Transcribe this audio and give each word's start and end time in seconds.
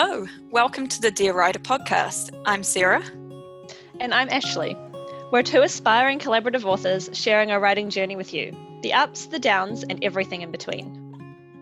Hello, 0.00 0.28
welcome 0.52 0.86
to 0.86 1.00
the 1.00 1.10
Dear 1.10 1.32
Writer 1.32 1.58
podcast. 1.58 2.30
I'm 2.46 2.62
Sarah. 2.62 3.02
And 3.98 4.14
I'm 4.14 4.28
Ashley. 4.28 4.76
We're 5.32 5.42
two 5.42 5.62
aspiring 5.62 6.20
collaborative 6.20 6.64
authors 6.64 7.10
sharing 7.12 7.50
our 7.50 7.58
writing 7.58 7.90
journey 7.90 8.14
with 8.14 8.32
you 8.32 8.56
the 8.82 8.92
ups, 8.92 9.26
the 9.26 9.40
downs, 9.40 9.82
and 9.82 9.98
everything 10.04 10.42
in 10.42 10.52
between. 10.52 10.86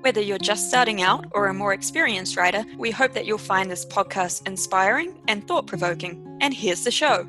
Whether 0.03 0.21
you're 0.21 0.37
just 0.37 0.69
starting 0.69 1.01
out 1.01 1.25
or 1.31 1.47
a 1.47 1.55
more 1.55 1.73
experienced 1.73 2.37
writer, 2.37 2.63
we 2.77 2.91
hope 2.91 3.15
that 3.15 3.25
you'll 3.25 3.39
find 3.39 3.71
this 3.71 3.87
podcast 3.87 4.47
inspiring 4.47 5.19
and 5.29 5.49
thought 5.49 5.67
provoking. 5.67 6.37
And 6.43 6.53
here's 6.53 6.85
the 6.85 6.91
show. 6.91 7.27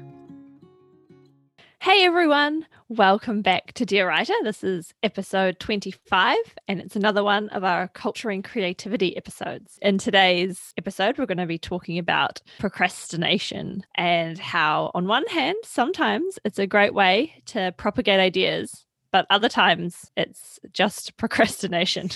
Hey 1.80 2.04
everyone, 2.04 2.66
welcome 2.90 3.42
back 3.42 3.74
to 3.74 3.86
Dear 3.86 4.08
Writer. 4.08 4.34
This 4.44 4.64
is 4.64 4.94
episode 5.04 5.60
25, 5.60 6.38
and 6.70 6.80
it's 6.80 6.96
another 6.96 7.22
one 7.24 7.50
of 7.50 7.66
our 7.66 7.90
culture 7.90 8.30
and 8.30 8.44
creativity 8.44 9.18
episodes. 9.18 9.78
In 9.82 9.98
today's 9.98 10.74
episode, 10.78 11.18
we're 11.18 11.26
going 11.26 11.38
to 11.38 11.46
be 11.46 11.58
talking 11.58 11.98
about 11.98 12.42
procrastination 12.60 13.84
and 13.96 14.40
how, 14.40 14.92
on 14.94 15.06
one 15.08 15.26
hand, 15.28 15.58
sometimes 15.64 16.40
it's 16.46 16.60
a 16.60 16.68
great 16.68 16.94
way 16.94 17.42
to 17.48 17.74
propagate 17.78 18.22
ideas, 18.22 18.86
but 19.12 19.28
other 19.30 19.50
times 19.50 20.10
it's 20.16 20.58
just 20.72 21.18
procrastination. 21.18 22.10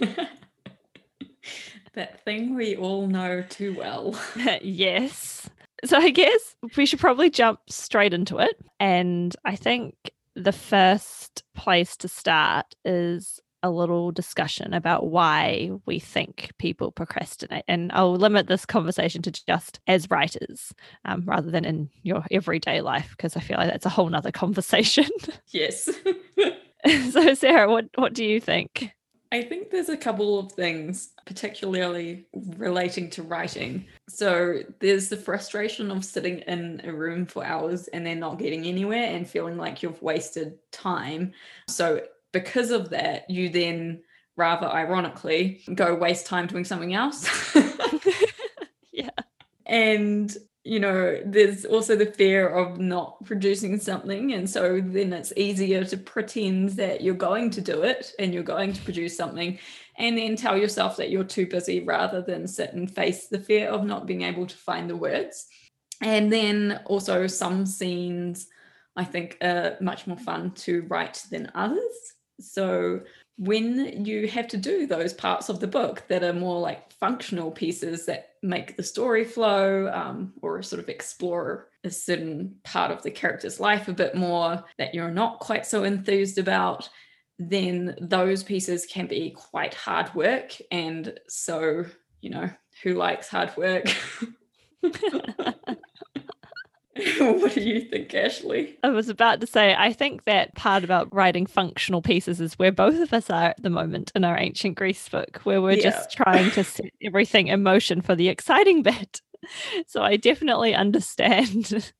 that 1.94 2.24
thing 2.24 2.56
we 2.56 2.74
all 2.74 3.06
know 3.06 3.44
too 3.48 3.76
well. 3.78 4.18
yes. 4.60 5.48
So 5.84 5.98
I 5.98 6.10
guess 6.10 6.56
we 6.76 6.86
should 6.86 6.98
probably 6.98 7.30
jump 7.30 7.60
straight 7.68 8.12
into 8.12 8.38
it. 8.38 8.58
And 8.80 9.36
I 9.44 9.56
think 9.56 9.94
the 10.36 10.52
first 10.52 11.42
place 11.54 11.96
to 11.96 12.08
start 12.08 12.66
is 12.84 13.40
a 13.62 13.70
little 13.70 14.12
discussion 14.12 14.74
about 14.74 15.06
why 15.06 15.70
we 15.86 15.98
think 15.98 16.52
people 16.58 16.92
procrastinate. 16.92 17.64
And 17.66 17.90
I'll 17.92 18.14
limit 18.14 18.46
this 18.46 18.66
conversation 18.66 19.22
to 19.22 19.32
just 19.32 19.80
as 19.86 20.10
writers 20.10 20.72
um, 21.04 21.24
rather 21.26 21.50
than 21.50 21.64
in 21.64 21.90
your 22.02 22.24
everyday 22.30 22.82
life, 22.82 23.10
because 23.10 23.36
I 23.36 23.40
feel 23.40 23.56
like 23.56 23.70
that's 23.70 23.86
a 23.86 23.90
whole 23.90 24.08
nother 24.08 24.30
conversation. 24.32 25.08
Yes. 25.48 25.90
so, 27.10 27.34
Sarah, 27.34 27.68
what, 27.68 27.86
what 27.96 28.12
do 28.12 28.24
you 28.24 28.40
think? 28.40 28.90
I 29.32 29.42
think 29.42 29.70
there's 29.70 29.88
a 29.88 29.96
couple 29.96 30.38
of 30.38 30.52
things, 30.52 31.10
particularly 31.26 32.26
relating 32.56 33.10
to 33.10 33.22
writing. 33.22 33.86
So 34.08 34.60
there's 34.78 35.08
the 35.08 35.16
frustration 35.16 35.90
of 35.90 36.04
sitting 36.04 36.38
in 36.40 36.80
a 36.84 36.92
room 36.92 37.26
for 37.26 37.44
hours 37.44 37.88
and 37.88 38.06
then 38.06 38.20
not 38.20 38.38
getting 38.38 38.66
anywhere 38.66 39.04
and 39.04 39.28
feeling 39.28 39.56
like 39.56 39.82
you've 39.82 40.00
wasted 40.00 40.58
time. 40.70 41.32
So 41.68 42.02
because 42.32 42.70
of 42.70 42.90
that, 42.90 43.28
you 43.28 43.48
then 43.48 44.02
rather 44.36 44.66
ironically 44.66 45.62
go 45.74 45.94
waste 45.94 46.26
time 46.26 46.46
doing 46.46 46.64
something 46.64 46.94
else. 46.94 47.28
yeah. 48.92 49.10
And 49.64 50.36
you 50.66 50.80
know, 50.80 51.20
there's 51.24 51.64
also 51.64 51.94
the 51.94 52.06
fear 52.06 52.48
of 52.48 52.78
not 52.78 53.24
producing 53.24 53.78
something. 53.78 54.32
And 54.32 54.50
so 54.50 54.80
then 54.84 55.12
it's 55.12 55.32
easier 55.36 55.84
to 55.84 55.96
pretend 55.96 56.70
that 56.70 57.02
you're 57.02 57.14
going 57.14 57.50
to 57.50 57.60
do 57.60 57.82
it 57.82 58.12
and 58.18 58.34
you're 58.34 58.42
going 58.42 58.72
to 58.72 58.82
produce 58.82 59.16
something 59.16 59.58
and 59.96 60.18
then 60.18 60.34
tell 60.34 60.56
yourself 60.56 60.96
that 60.96 61.10
you're 61.10 61.24
too 61.24 61.46
busy 61.46 61.84
rather 61.84 62.20
than 62.20 62.48
sit 62.48 62.72
and 62.72 62.92
face 62.92 63.28
the 63.28 63.38
fear 63.38 63.68
of 63.68 63.84
not 63.84 64.06
being 64.06 64.22
able 64.22 64.46
to 64.46 64.56
find 64.56 64.90
the 64.90 64.96
words. 64.96 65.46
And 66.02 66.32
then 66.32 66.80
also, 66.84 67.26
some 67.26 67.64
scenes 67.64 68.48
I 68.96 69.04
think 69.04 69.38
are 69.40 69.76
much 69.80 70.06
more 70.06 70.18
fun 70.18 70.50
to 70.52 70.82
write 70.88 71.22
than 71.30 71.50
others. 71.54 72.14
So 72.40 73.00
when 73.38 74.04
you 74.04 74.28
have 74.28 74.48
to 74.48 74.56
do 74.56 74.86
those 74.86 75.12
parts 75.12 75.48
of 75.48 75.60
the 75.60 75.66
book 75.66 76.02
that 76.08 76.22
are 76.22 76.32
more 76.32 76.58
like 76.60 76.90
functional 76.92 77.50
pieces 77.50 78.06
that 78.06 78.30
make 78.42 78.76
the 78.76 78.82
story 78.82 79.24
flow 79.24 79.90
um, 79.92 80.32
or 80.40 80.62
sort 80.62 80.82
of 80.82 80.88
explore 80.88 81.68
a 81.84 81.90
certain 81.90 82.56
part 82.64 82.90
of 82.90 83.02
the 83.02 83.10
character's 83.10 83.60
life 83.60 83.88
a 83.88 83.92
bit 83.92 84.14
more 84.14 84.64
that 84.78 84.94
you're 84.94 85.10
not 85.10 85.38
quite 85.40 85.66
so 85.66 85.84
enthused 85.84 86.38
about, 86.38 86.88
then 87.38 87.94
those 88.00 88.42
pieces 88.42 88.86
can 88.86 89.06
be 89.06 89.30
quite 89.30 89.74
hard 89.74 90.14
work. 90.14 90.56
And 90.70 91.18
so, 91.28 91.84
you 92.22 92.30
know, 92.30 92.48
who 92.82 92.94
likes 92.94 93.28
hard 93.28 93.54
work? 93.56 93.84
what 97.18 97.54
do 97.54 97.60
you 97.60 97.80
think, 97.80 98.14
Ashley? 98.14 98.78
I 98.82 98.88
was 98.88 99.08
about 99.08 99.40
to 99.40 99.46
say, 99.46 99.74
I 99.76 99.92
think 99.92 100.24
that 100.24 100.54
part 100.54 100.84
about 100.84 101.12
writing 101.14 101.46
functional 101.46 102.02
pieces 102.02 102.40
is 102.40 102.58
where 102.58 102.72
both 102.72 103.00
of 103.00 103.12
us 103.12 103.28
are 103.28 103.50
at 103.50 103.62
the 103.62 103.70
moment 103.70 104.12
in 104.14 104.24
our 104.24 104.38
ancient 104.38 104.76
Greece 104.76 105.08
book, 105.08 105.40
where 105.44 105.60
we're 105.60 105.72
yeah. 105.72 105.90
just 105.90 106.12
trying 106.12 106.50
to 106.52 106.64
set 106.64 106.90
everything 107.02 107.48
in 107.48 107.62
motion 107.62 108.00
for 108.00 108.14
the 108.14 108.28
exciting 108.28 108.82
bit. 108.82 109.20
So 109.86 110.02
I 110.02 110.16
definitely 110.16 110.74
understand. 110.74 111.92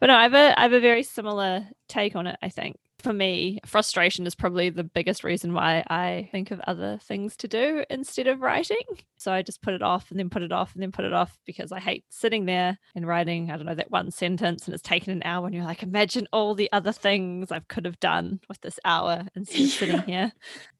but 0.00 0.06
no, 0.06 0.16
I 0.16 0.22
have 0.22 0.34
a 0.34 0.58
I 0.58 0.62
have 0.62 0.72
a 0.72 0.80
very 0.80 1.04
similar 1.04 1.68
take 1.86 2.16
on 2.16 2.26
it, 2.26 2.36
I 2.42 2.48
think 2.48 2.76
for 3.00 3.12
me, 3.12 3.60
frustration 3.64 4.26
is 4.26 4.34
probably 4.34 4.70
the 4.70 4.84
biggest 4.84 5.22
reason 5.22 5.52
why 5.52 5.84
I 5.88 6.28
think 6.32 6.50
of 6.50 6.60
other 6.66 6.98
things 7.02 7.36
to 7.36 7.48
do 7.48 7.84
instead 7.88 8.26
of 8.26 8.40
writing. 8.40 8.76
So 9.18 9.32
I 9.32 9.42
just 9.42 9.62
put 9.62 9.74
it 9.74 9.82
off 9.82 10.10
and 10.10 10.18
then 10.18 10.30
put 10.30 10.42
it 10.42 10.52
off 10.52 10.74
and 10.74 10.82
then 10.82 10.92
put 10.92 11.04
it 11.04 11.12
off 11.12 11.38
because 11.46 11.70
I 11.70 11.78
hate 11.78 12.04
sitting 12.08 12.46
there 12.46 12.78
and 12.94 13.06
writing, 13.06 13.50
I 13.50 13.56
don't 13.56 13.66
know, 13.66 13.74
that 13.74 13.90
one 13.90 14.10
sentence 14.10 14.66
and 14.66 14.74
it's 14.74 14.82
taken 14.82 15.12
an 15.12 15.22
hour 15.24 15.46
and 15.46 15.54
you're 15.54 15.64
like, 15.64 15.82
imagine 15.82 16.26
all 16.32 16.54
the 16.54 16.70
other 16.72 16.92
things 16.92 17.52
I 17.52 17.60
could 17.60 17.84
have 17.84 18.00
done 18.00 18.40
with 18.48 18.60
this 18.60 18.80
hour 18.84 19.26
instead 19.34 19.62
of 19.62 19.68
sitting 19.68 20.02
here. 20.06 20.32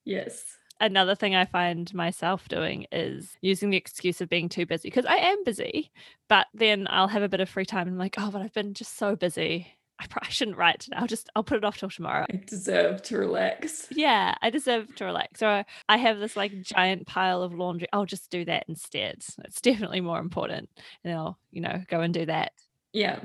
Yes. 0.05 0.45
Another 0.81 1.15
thing 1.15 1.35
I 1.35 1.45
find 1.45 1.93
myself 1.95 2.49
doing 2.49 2.87
is 2.93 3.37
using 3.41 3.71
the 3.71 3.77
excuse 3.77 4.21
of 4.21 4.29
being 4.29 4.49
too 4.49 4.67
busy 4.67 4.89
because 4.89 5.07
I 5.07 5.17
am 5.17 5.43
busy, 5.45 5.91
but 6.29 6.47
then 6.55 6.87
I'll 6.89 7.09
have 7.09 7.23
a 7.23 7.29
bit 7.29 7.41
of 7.41 7.49
free 7.49 7.65
time 7.65 7.89
and 7.89 7.95
I'm 7.95 7.99
like, 7.99 8.15
oh, 8.19 8.31
but 8.31 8.43
I've 8.43 8.55
been 8.55 8.75
just 8.75 8.97
so 8.97 9.17
busy 9.17 9.67
I 9.99 10.07
probably 10.07 10.31
shouldn't 10.31 10.57
write 10.57 10.81
today. 10.81 10.97
I'll 10.99 11.07
just 11.07 11.29
I'll 11.35 11.43
put 11.43 11.59
it 11.59 11.65
off 11.65 11.79
till 11.79 11.91
tomorrow. 11.91 12.25
I 12.31 12.41
deserve 12.47 13.03
to 13.03 13.19
relax. 13.19 13.89
Yeah, 13.91 14.35
I 14.41 14.51
deserve 14.51 14.95
to 14.97 15.05
relax. 15.05 15.41
So 15.41 15.65
I 15.89 15.97
have 15.97 16.19
this 16.19 16.37
like 16.37 16.63
giant 16.63 17.07
pile 17.07 17.43
of 17.43 17.55
laundry. 17.55 17.89
I'll 17.93 18.07
just 18.07 18.31
do 18.31 18.45
that 18.45 18.65
instead. 18.69 19.25
It's 19.45 19.61
definitely 19.61 20.01
more 20.01 20.21
important. 20.21 20.71
And 21.05 21.15
I'll, 21.15 21.39
you 21.51 21.61
know, 21.61 21.83
go 21.89 22.01
and 22.01 22.15
do 22.15 22.27
that. 22.27 22.53
Yeah. 22.93 23.19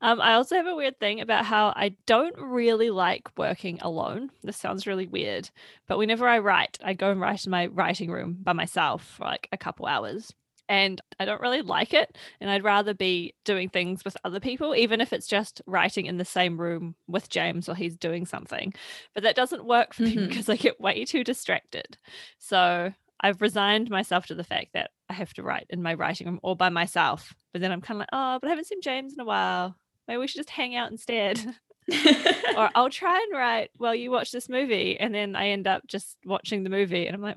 Um, 0.00 0.20
I 0.20 0.34
also 0.34 0.56
have 0.56 0.66
a 0.66 0.76
weird 0.76 0.98
thing 1.00 1.20
about 1.20 1.44
how 1.44 1.72
I 1.76 1.96
don't 2.06 2.36
really 2.38 2.90
like 2.90 3.36
working 3.36 3.80
alone. 3.80 4.30
This 4.42 4.56
sounds 4.56 4.86
really 4.86 5.06
weird, 5.06 5.50
but 5.88 5.98
whenever 5.98 6.28
I 6.28 6.38
write, 6.38 6.78
I 6.84 6.94
go 6.94 7.10
and 7.10 7.20
write 7.20 7.44
in 7.44 7.50
my 7.50 7.66
writing 7.66 8.10
room 8.10 8.38
by 8.40 8.52
myself 8.52 9.04
for 9.16 9.24
like 9.24 9.48
a 9.50 9.58
couple 9.58 9.86
hours 9.86 10.32
and 10.68 11.00
I 11.18 11.24
don't 11.24 11.40
really 11.40 11.62
like 11.62 11.94
it. 11.94 12.16
And 12.40 12.50
I'd 12.50 12.64
rather 12.64 12.94
be 12.94 13.34
doing 13.44 13.68
things 13.68 14.04
with 14.04 14.16
other 14.24 14.40
people, 14.40 14.74
even 14.74 15.00
if 15.00 15.12
it's 15.12 15.26
just 15.26 15.62
writing 15.66 16.06
in 16.06 16.16
the 16.16 16.24
same 16.24 16.60
room 16.60 16.94
with 17.06 17.28
James 17.28 17.68
or 17.68 17.74
he's 17.74 17.96
doing 17.96 18.26
something. 18.26 18.74
But 19.14 19.22
that 19.22 19.36
doesn't 19.36 19.64
work 19.64 19.94
for 19.94 20.02
mm-hmm. 20.04 20.20
me 20.22 20.26
because 20.26 20.48
I 20.48 20.56
get 20.56 20.80
way 20.80 21.04
too 21.04 21.24
distracted. 21.24 21.96
So 22.38 22.92
I've 23.20 23.40
resigned 23.40 23.90
myself 23.90 24.26
to 24.26 24.34
the 24.34 24.44
fact 24.44 24.68
that 24.74 24.90
I 25.08 25.14
have 25.14 25.32
to 25.34 25.42
write 25.42 25.66
in 25.70 25.82
my 25.82 25.94
writing 25.94 26.26
room 26.26 26.40
all 26.42 26.54
by 26.54 26.68
myself. 26.68 27.34
But 27.52 27.62
then 27.62 27.72
I'm 27.72 27.80
kind 27.80 27.96
of 27.96 28.00
like, 28.00 28.08
oh, 28.12 28.38
but 28.40 28.48
I 28.48 28.50
haven't 28.50 28.66
seen 28.66 28.82
James 28.82 29.14
in 29.14 29.20
a 29.20 29.24
while. 29.24 29.76
Maybe 30.08 30.18
we 30.18 30.26
should 30.26 30.38
just 30.38 30.50
hang 30.50 30.76
out 30.76 30.90
instead. 30.90 31.40
or 32.56 32.70
I'll 32.74 32.90
try 32.90 33.16
and 33.16 33.38
write 33.38 33.70
while 33.76 33.94
you 33.94 34.10
watch 34.10 34.32
this 34.32 34.48
movie. 34.48 34.98
And 34.98 35.14
then 35.14 35.36
I 35.36 35.48
end 35.48 35.66
up 35.66 35.86
just 35.86 36.16
watching 36.24 36.64
the 36.64 36.70
movie 36.70 37.06
and 37.06 37.14
I'm 37.14 37.22
like, 37.22 37.36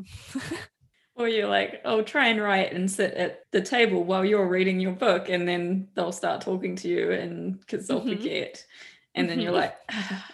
or 1.19 1.27
you're 1.27 1.49
like, 1.49 1.81
oh, 1.83 2.01
try 2.01 2.27
and 2.27 2.41
write 2.41 2.71
and 2.71 2.89
sit 2.89 3.13
at 3.13 3.43
the 3.51 3.61
table 3.61 4.05
while 4.05 4.23
you're 4.23 4.47
reading 4.47 4.79
your 4.79 4.93
book, 4.93 5.27
and 5.27 5.45
then 5.45 5.89
they'll 5.93 6.13
start 6.13 6.41
talking 6.41 6.77
to 6.77 6.87
you, 6.87 7.11
and 7.11 7.59
because 7.59 7.87
they'll 7.87 7.99
mm-hmm. 7.99 8.15
forget, 8.15 8.65
and 9.13 9.29
then 9.29 9.41
you're 9.41 9.51
mm-hmm. 9.51 9.61
like, 9.61 9.77
ah, 9.91 10.25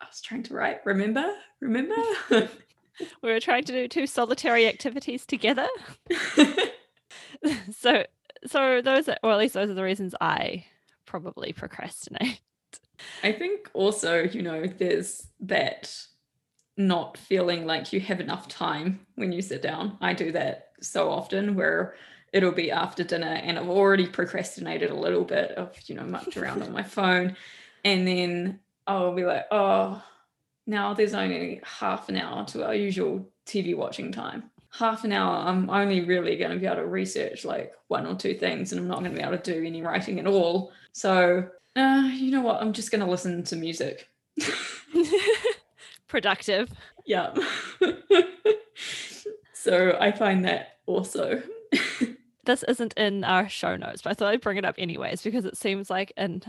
I 0.00 0.06
was 0.06 0.22
trying 0.22 0.42
to 0.44 0.54
write. 0.54 0.80
Remember, 0.86 1.30
remember. 1.60 1.94
we 2.30 2.48
were 3.22 3.38
trying 3.38 3.64
to 3.64 3.72
do 3.72 3.86
two 3.86 4.06
solitary 4.06 4.66
activities 4.66 5.26
together. 5.26 5.68
so, 7.70 8.04
so 8.46 8.80
those, 8.80 9.10
are, 9.10 9.18
or 9.22 9.32
at 9.32 9.38
least 9.38 9.54
those 9.54 9.68
are 9.68 9.74
the 9.74 9.82
reasons 9.82 10.14
I 10.22 10.64
probably 11.04 11.52
procrastinate. 11.52 12.40
I 13.22 13.32
think 13.32 13.70
also, 13.74 14.22
you 14.22 14.40
know, 14.40 14.64
there's 14.66 15.26
that 15.40 15.94
not 16.78 17.18
feeling 17.18 17.66
like 17.66 17.92
you 17.92 18.00
have 18.00 18.20
enough 18.20 18.48
time 18.48 19.00
when 19.16 19.32
you 19.32 19.42
sit 19.42 19.60
down. 19.60 19.98
I 20.00 20.14
do 20.14 20.32
that 20.32 20.70
so 20.80 21.10
often 21.10 21.56
where 21.56 21.96
it'll 22.32 22.52
be 22.52 22.70
after 22.70 23.02
dinner 23.02 23.26
and 23.26 23.58
I've 23.58 23.68
already 23.68 24.06
procrastinated 24.06 24.90
a 24.90 24.94
little 24.94 25.24
bit 25.24 25.50
of, 25.52 25.76
you 25.86 25.96
know, 25.96 26.04
mucked 26.04 26.36
around 26.36 26.62
on 26.62 26.72
my 26.72 26.82
phone. 26.84 27.36
And 27.84 28.06
then 28.06 28.60
I'll 28.86 29.14
be 29.14 29.24
like, 29.24 29.46
oh, 29.50 30.02
now 30.66 30.94
there's 30.94 31.14
only 31.14 31.60
half 31.64 32.08
an 32.08 32.16
hour 32.16 32.44
to 32.46 32.64
our 32.64 32.74
usual 32.74 33.28
TV 33.44 33.76
watching 33.76 34.12
time. 34.12 34.44
Half 34.70 35.02
an 35.02 35.12
hour, 35.12 35.36
I'm 35.36 35.68
only 35.70 36.04
really 36.04 36.36
going 36.36 36.52
to 36.52 36.58
be 36.58 36.66
able 36.66 36.76
to 36.76 36.86
research 36.86 37.44
like 37.44 37.72
one 37.88 38.06
or 38.06 38.14
two 38.14 38.34
things 38.34 38.70
and 38.70 38.80
I'm 38.80 38.88
not 38.88 39.00
going 39.00 39.10
to 39.10 39.16
be 39.16 39.22
able 39.22 39.36
to 39.36 39.52
do 39.52 39.66
any 39.66 39.82
writing 39.82 40.20
at 40.20 40.26
all. 40.26 40.70
So, 40.92 41.48
uh, 41.74 42.10
you 42.12 42.30
know 42.30 42.42
what? 42.42 42.60
I'm 42.60 42.72
just 42.72 42.92
going 42.92 43.04
to 43.04 43.10
listen 43.10 43.42
to 43.44 43.56
music. 43.56 44.08
productive. 46.08 46.70
Yeah. 47.06 47.34
so 49.54 49.96
I 50.00 50.12
find 50.12 50.44
that 50.44 50.78
also. 50.86 51.42
this 52.44 52.62
isn't 52.64 52.94
in 52.94 53.24
our 53.24 53.48
show 53.48 53.76
notes, 53.76 54.02
but 54.02 54.10
I 54.10 54.14
thought 54.14 54.32
I'd 54.32 54.40
bring 54.40 54.56
it 54.56 54.64
up 54.64 54.76
anyways 54.78 55.22
because 55.22 55.44
it 55.44 55.56
seems 55.56 55.90
like 55.90 56.12
an 56.16 56.42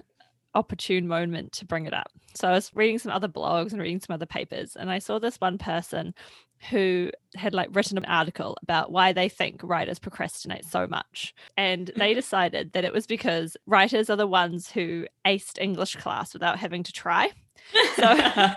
opportune 0.55 1.07
moment 1.07 1.51
to 1.53 1.65
bring 1.65 1.85
it 1.85 1.93
up. 1.93 2.11
So 2.33 2.47
I 2.47 2.51
was 2.51 2.71
reading 2.73 2.97
some 2.97 3.11
other 3.11 3.27
blogs 3.27 3.71
and 3.71 3.81
reading 3.81 3.99
some 3.99 4.13
other 4.13 4.25
papers, 4.25 4.75
and 4.75 4.89
I 4.89 4.99
saw 4.99 5.19
this 5.19 5.37
one 5.37 5.57
person 5.57 6.13
who 6.69 7.09
had 7.35 7.53
like 7.53 7.69
written 7.71 7.97
an 7.97 8.05
article 8.05 8.57
about 8.61 8.91
why 8.91 9.13
they 9.13 9.29
think 9.29 9.61
writers 9.63 9.99
procrastinate 9.99 10.65
so 10.65 10.87
much. 10.87 11.33
And 11.55 11.91
they 11.97 12.13
decided 12.13 12.73
that 12.73 12.83
it 12.83 12.93
was 12.93 13.07
because 13.07 13.55
writers 13.65 14.09
are 14.09 14.17
the 14.17 14.27
ones 14.27 14.71
who 14.71 15.05
aced 15.25 15.61
English 15.61 15.95
class 15.95 16.33
without 16.33 16.59
having 16.59 16.83
to 16.83 16.91
try. 16.91 17.31
So 17.95 18.55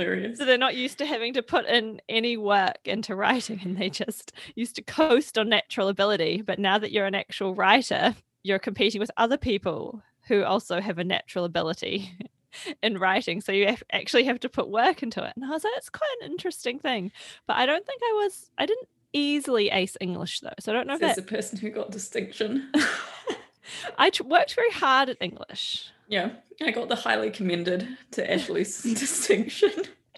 hilarious. 0.00 0.38
So 0.38 0.44
they're 0.44 0.58
not 0.58 0.76
used 0.76 0.98
to 0.98 1.06
having 1.06 1.34
to 1.34 1.42
put 1.42 1.66
in 1.66 2.00
any 2.08 2.36
work 2.36 2.78
into 2.84 3.14
writing 3.14 3.60
and 3.62 3.76
they 3.76 3.90
just 3.90 4.32
used 4.54 4.76
to 4.76 4.82
coast 4.82 5.38
on 5.38 5.48
natural 5.48 5.88
ability. 5.88 6.42
But 6.42 6.58
now 6.58 6.78
that 6.78 6.92
you're 6.92 7.06
an 7.06 7.14
actual 7.14 7.54
writer, 7.54 8.16
you're 8.42 8.58
competing 8.58 9.00
with 9.00 9.10
other 9.16 9.36
people 9.36 10.02
who 10.28 10.44
also 10.44 10.80
have 10.80 10.98
a 10.98 11.04
natural 11.04 11.44
ability 11.44 12.12
in 12.82 12.98
writing. 12.98 13.40
So 13.40 13.52
you 13.52 13.66
have, 13.66 13.82
actually 13.92 14.24
have 14.24 14.40
to 14.40 14.48
put 14.48 14.68
work 14.68 15.02
into 15.02 15.24
it. 15.24 15.32
And 15.36 15.44
I 15.44 15.48
was 15.48 15.64
like, 15.64 15.72
it's 15.76 15.90
quite 15.90 16.16
an 16.20 16.30
interesting 16.30 16.78
thing. 16.78 17.12
But 17.46 17.56
I 17.56 17.66
don't 17.66 17.86
think 17.86 18.02
I 18.02 18.12
was, 18.22 18.50
I 18.58 18.66
didn't 18.66 18.88
easily 19.12 19.70
ace 19.70 19.96
English 20.00 20.40
though. 20.40 20.50
So 20.60 20.72
I 20.72 20.74
don't 20.74 20.86
know 20.86 20.94
if 20.94 21.00
There's 21.00 21.18
a 21.18 21.22
person 21.22 21.58
who 21.58 21.70
got 21.70 21.90
distinction. 21.90 22.70
I 23.98 24.10
worked 24.24 24.54
very 24.54 24.70
hard 24.70 25.08
at 25.08 25.16
English. 25.20 25.90
Yeah, 26.10 26.30
I 26.60 26.70
got 26.72 26.88
the 26.88 26.96
highly 26.96 27.30
commended 27.30 27.88
to 28.10 28.30
Ashley's 28.32 28.82
distinction. 28.82 29.70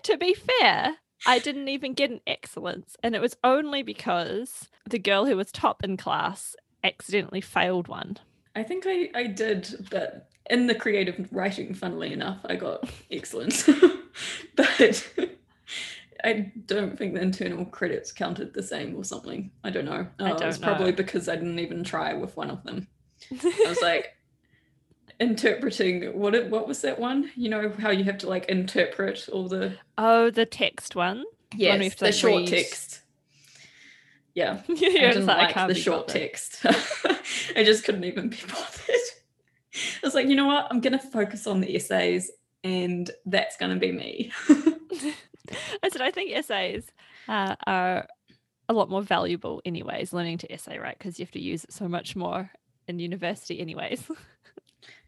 to 0.02 0.16
be 0.18 0.34
fair, 0.34 0.96
I 1.26 1.38
didn't 1.38 1.68
even 1.68 1.94
get 1.94 2.10
an 2.10 2.20
excellence. 2.26 2.96
And 3.02 3.14
it 3.14 3.20
was 3.20 3.36
only 3.44 3.82
because 3.84 4.68
the 4.88 4.98
girl 4.98 5.26
who 5.26 5.36
was 5.36 5.52
top 5.52 5.84
in 5.84 5.96
class 5.96 6.56
accidentally 6.82 7.40
failed 7.40 7.86
one. 7.86 8.16
I 8.56 8.64
think 8.64 8.84
I, 8.86 9.08
I 9.14 9.26
did, 9.28 9.86
but 9.90 10.28
in 10.50 10.66
the 10.66 10.74
creative 10.74 11.28
writing, 11.30 11.74
funnily 11.74 12.12
enough, 12.12 12.38
I 12.44 12.56
got 12.56 12.90
excellence. 13.10 13.68
but 14.56 15.08
I 16.24 16.52
don't 16.66 16.96
think 16.98 17.14
the 17.14 17.20
internal 17.22 17.64
credits 17.64 18.12
counted 18.12 18.52
the 18.54 18.62
same 18.62 18.94
or 18.96 19.04
something. 19.04 19.50
I 19.64 19.70
don't 19.70 19.84
know. 19.84 20.06
I 20.18 20.22
uh, 20.22 20.28
Oh, 20.40 20.46
It's 20.46 20.58
don't 20.58 20.62
probably 20.62 20.90
know. 20.90 20.96
because 20.96 21.28
I 21.28 21.36
didn't 21.36 21.58
even 21.58 21.84
try 21.84 22.12
with 22.14 22.36
one 22.36 22.50
of 22.50 22.62
them. 22.64 22.88
I 23.30 23.64
was 23.68 23.80
like 23.80 24.12
interpreting 25.22 26.18
what 26.18 26.34
it, 26.34 26.50
what 26.50 26.66
was 26.66 26.82
that 26.82 26.98
one? 26.98 27.30
You 27.36 27.48
know 27.48 27.72
how 27.78 27.90
you 27.90 28.04
have 28.04 28.18
to 28.18 28.28
like 28.28 28.46
interpret 28.46 29.28
all 29.32 29.48
the 29.48 29.76
oh, 29.96 30.30
the 30.30 30.44
text 30.44 30.96
one. 30.96 31.24
yes, 31.54 31.94
to, 31.94 31.98
the 32.00 32.04
like, 32.06 32.14
short 32.14 32.40
read. 32.42 32.48
text. 32.48 33.00
Yeah, 34.34 34.60
I 34.68 34.72
I 34.72 34.76
didn't 34.76 35.26
like, 35.26 35.54
like 35.54 35.68
the 35.68 35.74
short 35.74 36.08
text. 36.08 36.60
I 36.64 37.64
just 37.64 37.84
couldn't 37.84 38.04
even 38.04 38.30
be 38.30 38.38
bothered. 38.48 38.82
I 39.74 40.04
was 40.06 40.14
like, 40.14 40.26
you 40.26 40.36
know 40.36 40.46
what? 40.46 40.66
I'm 40.70 40.80
going 40.80 40.92
to 40.92 40.98
focus 40.98 41.46
on 41.46 41.60
the 41.60 41.74
essays, 41.74 42.30
and 42.64 43.10
that's 43.26 43.56
going 43.56 43.72
to 43.72 43.78
be 43.78 43.92
me. 43.92 44.32
I 45.82 45.88
said, 45.90 46.02
I 46.02 46.10
think 46.10 46.32
essays 46.32 46.84
uh, 47.28 47.56
are 47.66 48.06
a 48.68 48.72
lot 48.72 48.88
more 48.88 49.02
valuable, 49.02 49.60
anyways, 49.64 50.12
learning 50.12 50.38
to 50.38 50.52
essay 50.52 50.78
write 50.78 50.98
because 50.98 51.18
you 51.18 51.24
have 51.24 51.32
to 51.32 51.40
use 51.40 51.64
it 51.64 51.72
so 51.72 51.88
much 51.88 52.16
more 52.16 52.50
in 52.88 52.98
university, 52.98 53.60
anyways. 53.60 54.02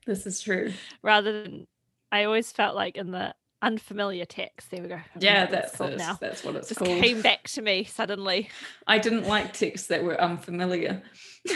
This 0.06 0.26
is 0.26 0.40
true. 0.40 0.72
Rather 1.02 1.42
than, 1.42 1.66
I 2.12 2.24
always 2.24 2.50
felt 2.52 2.74
like 2.74 2.96
in 2.96 3.10
the 3.10 3.34
unfamiliar 3.62 4.24
text, 4.24 4.70
there 4.70 4.82
we 4.82 4.88
go. 4.88 5.00
Yeah, 5.18 5.46
that's 5.46 5.76
called 5.76 5.96
now. 5.96 6.18
That's 6.20 6.44
what 6.44 6.56
it's 6.56 6.68
Just 6.68 6.80
called. 6.80 7.02
came 7.02 7.22
back 7.22 7.48
to 7.48 7.62
me 7.62 7.84
suddenly. 7.84 8.48
I 8.86 8.98
didn't 8.98 9.26
like 9.26 9.52
texts 9.52 9.88
that 9.88 10.04
were 10.04 10.20
unfamiliar. 10.20 11.02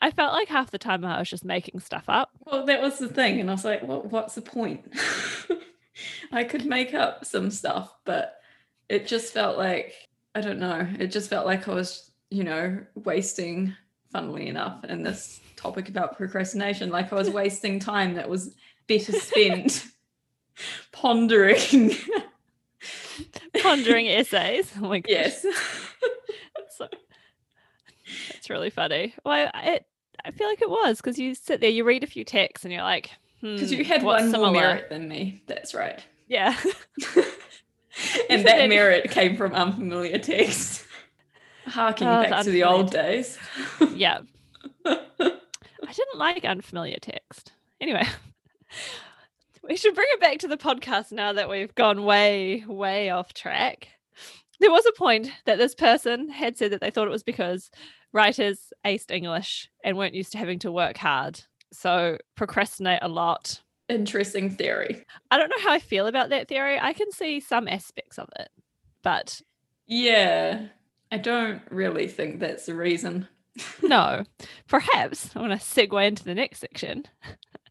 I 0.00 0.10
felt 0.10 0.32
like 0.32 0.48
half 0.48 0.70
the 0.70 0.78
time 0.78 1.04
I 1.04 1.18
was 1.18 1.30
just 1.30 1.44
making 1.44 1.80
stuff 1.80 2.04
up. 2.08 2.30
Well, 2.44 2.66
that 2.66 2.82
was 2.82 2.98
the 2.98 3.08
thing, 3.08 3.40
and 3.40 3.48
I 3.48 3.54
was 3.54 3.64
like, 3.64 3.82
"Well, 3.86 4.02
what's 4.02 4.34
the 4.34 4.42
point?" 4.42 4.84
I 6.32 6.44
could 6.44 6.66
make 6.66 6.92
up 6.94 7.24
some 7.24 7.50
stuff, 7.50 7.94
but 8.04 8.34
it 8.88 9.06
just 9.06 9.32
felt 9.32 9.58
like 9.58 9.94
I 10.34 10.40
don't 10.40 10.58
know. 10.58 10.86
It 10.98 11.08
just 11.08 11.30
felt 11.30 11.46
like 11.46 11.68
I 11.68 11.74
was, 11.74 12.10
you 12.30 12.44
know, 12.44 12.78
wasting. 12.94 13.74
Funnily 14.12 14.48
enough, 14.48 14.84
in 14.84 15.02
this 15.02 15.40
topic 15.56 15.88
about 15.88 16.16
procrastination, 16.16 16.90
like 16.90 17.12
I 17.12 17.16
was 17.16 17.30
wasting 17.30 17.78
time 17.78 18.14
that 18.14 18.28
was 18.28 18.54
better 18.88 19.12
spent 19.12 19.86
pondering. 20.92 21.92
Pondering 23.62 24.08
essays. 24.08 24.72
Oh 24.78 24.88
my 24.88 25.00
gosh. 25.00 25.10
yes. 25.10 25.42
That's 25.42 26.76
so 26.78 26.88
that's 28.32 28.50
really 28.50 28.70
funny. 28.70 29.14
Well, 29.24 29.50
I- 29.54 29.62
it 29.74 29.86
I 30.24 30.32
feel 30.32 30.48
like 30.48 30.60
it 30.60 30.68
was 30.68 30.98
because 30.98 31.18
you 31.18 31.34
sit 31.34 31.60
there, 31.60 31.70
you 31.70 31.82
read 31.84 32.02
a 32.04 32.06
few 32.06 32.24
texts, 32.24 32.64
and 32.64 32.72
you're 32.74 32.82
like, 32.82 33.10
Because 33.40 33.70
hmm, 33.70 33.76
you 33.78 33.84
had 33.84 34.02
one 34.02 34.24
more 34.24 34.30
similar? 34.30 34.52
merit 34.52 34.88
than 34.90 35.08
me. 35.08 35.42
That's 35.46 35.72
right. 35.74 35.98
Yeah. 36.28 36.56
and 38.28 38.44
that 38.46 38.68
merit 38.68 39.10
came 39.10 39.36
from 39.36 39.52
unfamiliar 39.54 40.18
text. 40.18 40.84
Harking 41.70 42.08
Oh, 42.08 42.22
back 42.22 42.44
to 42.44 42.50
the 42.50 42.64
old 42.64 42.90
days. 42.90 43.38
yeah. 43.94 44.20
I 44.84 45.92
didn't 45.92 46.18
like 46.18 46.44
unfamiliar 46.44 46.98
text. 47.00 47.52
Anyway, 47.80 48.02
we 49.68 49.76
should 49.76 49.94
bring 49.94 50.06
it 50.12 50.20
back 50.20 50.38
to 50.38 50.48
the 50.48 50.56
podcast 50.56 51.12
now 51.12 51.32
that 51.32 51.48
we've 51.48 51.74
gone 51.74 52.04
way, 52.04 52.64
way 52.66 53.10
off 53.10 53.32
track. 53.32 53.88
There 54.60 54.70
was 54.70 54.84
a 54.86 54.92
point 54.92 55.30
that 55.46 55.58
this 55.58 55.74
person 55.74 56.28
had 56.28 56.56
said 56.58 56.72
that 56.72 56.80
they 56.80 56.90
thought 56.90 57.06
it 57.08 57.12
was 57.12 57.22
because 57.22 57.70
writers 58.12 58.72
aced 58.84 59.10
English 59.10 59.70
and 59.82 59.96
weren't 59.96 60.14
used 60.14 60.32
to 60.32 60.38
having 60.38 60.58
to 60.60 60.70
work 60.72 60.96
hard. 60.98 61.40
So 61.72 62.18
procrastinate 62.36 62.98
a 63.02 63.08
lot. 63.08 63.62
Interesting 63.88 64.50
theory. 64.50 65.04
I 65.30 65.38
don't 65.38 65.48
know 65.48 65.62
how 65.62 65.72
I 65.72 65.78
feel 65.78 66.06
about 66.06 66.28
that 66.28 66.48
theory. 66.48 66.78
I 66.78 66.92
can 66.92 67.10
see 67.10 67.40
some 67.40 67.66
aspects 67.68 68.18
of 68.18 68.28
it, 68.38 68.48
but 69.02 69.40
Yeah, 69.86 70.66
I 71.10 71.18
don't 71.18 71.62
really 71.70 72.08
think 72.08 72.40
that's 72.40 72.66
the 72.66 72.74
reason. 72.74 73.28
no, 73.82 74.24
perhaps 74.68 75.30
I 75.34 75.40
want 75.40 75.52
to 75.52 75.66
segue 75.66 76.06
into 76.06 76.24
the 76.24 76.34
next 76.34 76.60
section. 76.60 77.04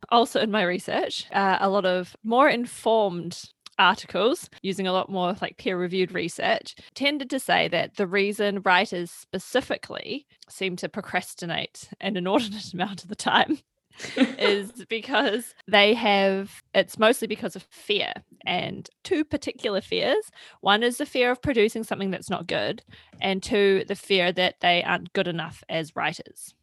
Also, 0.09 0.41
in 0.41 0.51
my 0.51 0.63
research, 0.63 1.25
uh, 1.31 1.57
a 1.59 1.69
lot 1.69 1.86
of 1.86 2.15
more 2.24 2.50
informed 2.50 3.50
articles 3.77 4.50
using 4.62 4.86
a 4.86 4.91
lot 4.91 5.09
more 5.09 5.36
like 5.41 5.57
peer 5.57 5.77
reviewed 5.77 6.12
research 6.12 6.75
tended 6.93 7.29
to 7.29 7.39
say 7.39 7.67
that 7.69 7.96
the 7.96 8.05
reason 8.05 8.62
writers 8.65 9.10
specifically 9.10 10.27
seem 10.50 10.75
to 10.75 10.89
procrastinate 10.89 11.89
an 12.01 12.17
inordinate 12.17 12.74
amount 12.74 13.03
of 13.03 13.10
the 13.10 13.15
time 13.15 13.60
is 14.18 14.86
because 14.88 15.53
they 15.68 15.94
have 15.94 16.62
it's 16.74 16.98
mostly 16.98 17.27
because 17.27 17.56
of 17.56 17.63
fear 17.70 18.13
and 18.46 18.89
two 19.03 19.24
particular 19.24 19.82
fears. 19.82 20.32
One 20.62 20.84
is 20.84 20.98
the 20.98 21.06
fear 21.06 21.32
of 21.32 21.41
producing 21.41 21.84
something 21.84 22.12
that's 22.12 22.29
not 22.29 22.48
good 22.48 22.82
and 23.22 23.44
two 23.44 23.84
the 23.88 23.96
fear 23.96 24.32
that 24.32 24.56
they 24.62 24.84
aren't 24.84 25.13
good 25.13 25.27
enough 25.27 25.63
as 25.70 25.96
writers. 25.96 26.53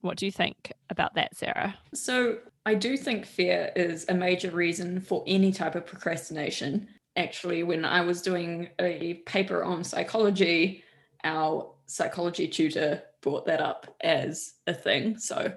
What 0.00 0.16
do 0.16 0.26
you 0.26 0.32
think 0.32 0.72
about 0.90 1.14
that 1.14 1.36
sarah? 1.36 1.74
So, 1.94 2.38
I 2.64 2.74
do 2.74 2.96
think 2.96 3.26
fear 3.26 3.72
is 3.76 4.06
a 4.08 4.14
major 4.14 4.50
reason 4.50 5.00
for 5.00 5.22
any 5.26 5.52
type 5.52 5.76
of 5.76 5.86
procrastination. 5.86 6.88
Actually, 7.16 7.62
when 7.62 7.84
I 7.84 8.00
was 8.00 8.22
doing 8.22 8.68
a 8.80 9.14
paper 9.26 9.62
on 9.62 9.84
psychology, 9.84 10.82
our 11.24 11.72
psychology 11.86 12.48
tutor 12.48 13.02
brought 13.26 13.46
that 13.46 13.60
up 13.60 13.92
as 14.02 14.54
a 14.68 14.72
thing. 14.72 15.18
So, 15.18 15.52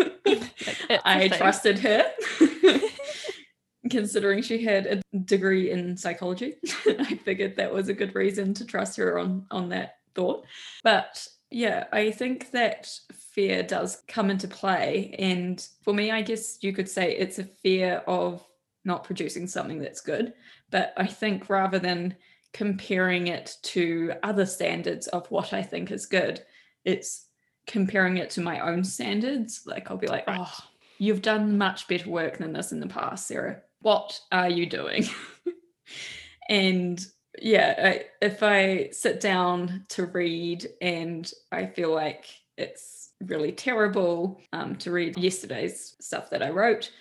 I 1.04 1.28
trusted 1.28 1.80
her. 1.80 2.10
Considering 3.90 4.42
she 4.42 4.64
had 4.64 4.86
a 4.86 5.20
degree 5.26 5.70
in 5.70 5.98
psychology, 5.98 6.56
I 6.88 7.20
figured 7.26 7.58
that 7.58 7.74
was 7.74 7.90
a 7.90 7.94
good 7.94 8.16
reason 8.16 8.54
to 8.54 8.66
trust 8.66 8.96
her 8.96 9.20
on 9.20 9.46
on 9.52 9.68
that 9.70 9.98
thought. 10.16 10.46
But 10.82 11.28
yeah, 11.52 11.88
I 11.92 12.10
think 12.10 12.52
that 12.52 12.90
fear 13.12 13.64
does 13.64 14.02
come 14.08 14.30
into 14.30 14.48
play. 14.48 15.14
And 15.20 15.68
for 15.82 15.94
me, 15.94 16.10
I 16.10 16.22
guess 16.22 16.60
you 16.62 16.72
could 16.72 16.88
say 16.88 17.18
it's 17.18 17.38
a 17.38 17.44
fear 17.44 18.02
of 18.08 18.42
not 18.86 19.04
producing 19.04 19.48
something 19.48 19.80
that's 19.80 20.00
good. 20.00 20.32
But 20.72 20.94
I 20.96 21.08
think 21.08 21.50
rather 21.50 21.80
than 21.80 22.16
comparing 22.54 23.28
it 23.28 23.58
to 23.64 24.14
other 24.24 24.46
standards 24.46 25.08
of 25.08 25.30
what 25.30 25.52
I 25.52 25.64
think 25.64 25.92
is 25.92 26.06
good, 26.06 26.42
it's 26.86 27.28
comparing 27.68 28.18
it 28.18 28.30
to 28.32 28.42
my 28.42 28.60
own 28.60 28.84
standards. 28.84 29.62
Like 29.66 29.90
I'll 29.90 29.98
be 29.98 30.08
like, 30.08 30.28
Right. 30.28 30.40
oh, 30.42 30.58
you've 30.98 31.22
done 31.22 31.58
much 31.58 31.88
better 31.88 32.10
work 32.10 32.38
than 32.38 32.54
this 32.54 32.72
in 32.72 32.80
the 32.80 32.88
past, 32.88 33.28
Sarah. 33.28 33.62
What 33.82 34.20
are 34.32 34.50
you 34.50 34.66
doing? 34.66 35.06
and 36.50 37.06
yeah, 37.42 37.74
I, 37.78 38.06
if 38.22 38.44
I 38.44 38.90
sit 38.92 39.20
down 39.20 39.86
to 39.90 40.06
read 40.06 40.68
and 40.82 41.30
I 41.52 41.66
feel 41.66 41.94
like 41.94 42.26
it's 42.58 43.12
really 43.26 43.52
terrible 43.52 44.40
um, 44.54 44.76
to 44.78 44.92
read 44.92 45.18
yesterday's 45.18 45.96
stuff 46.00 46.30
that 46.30 46.44
I 46.44 46.50
wrote, 46.50 46.92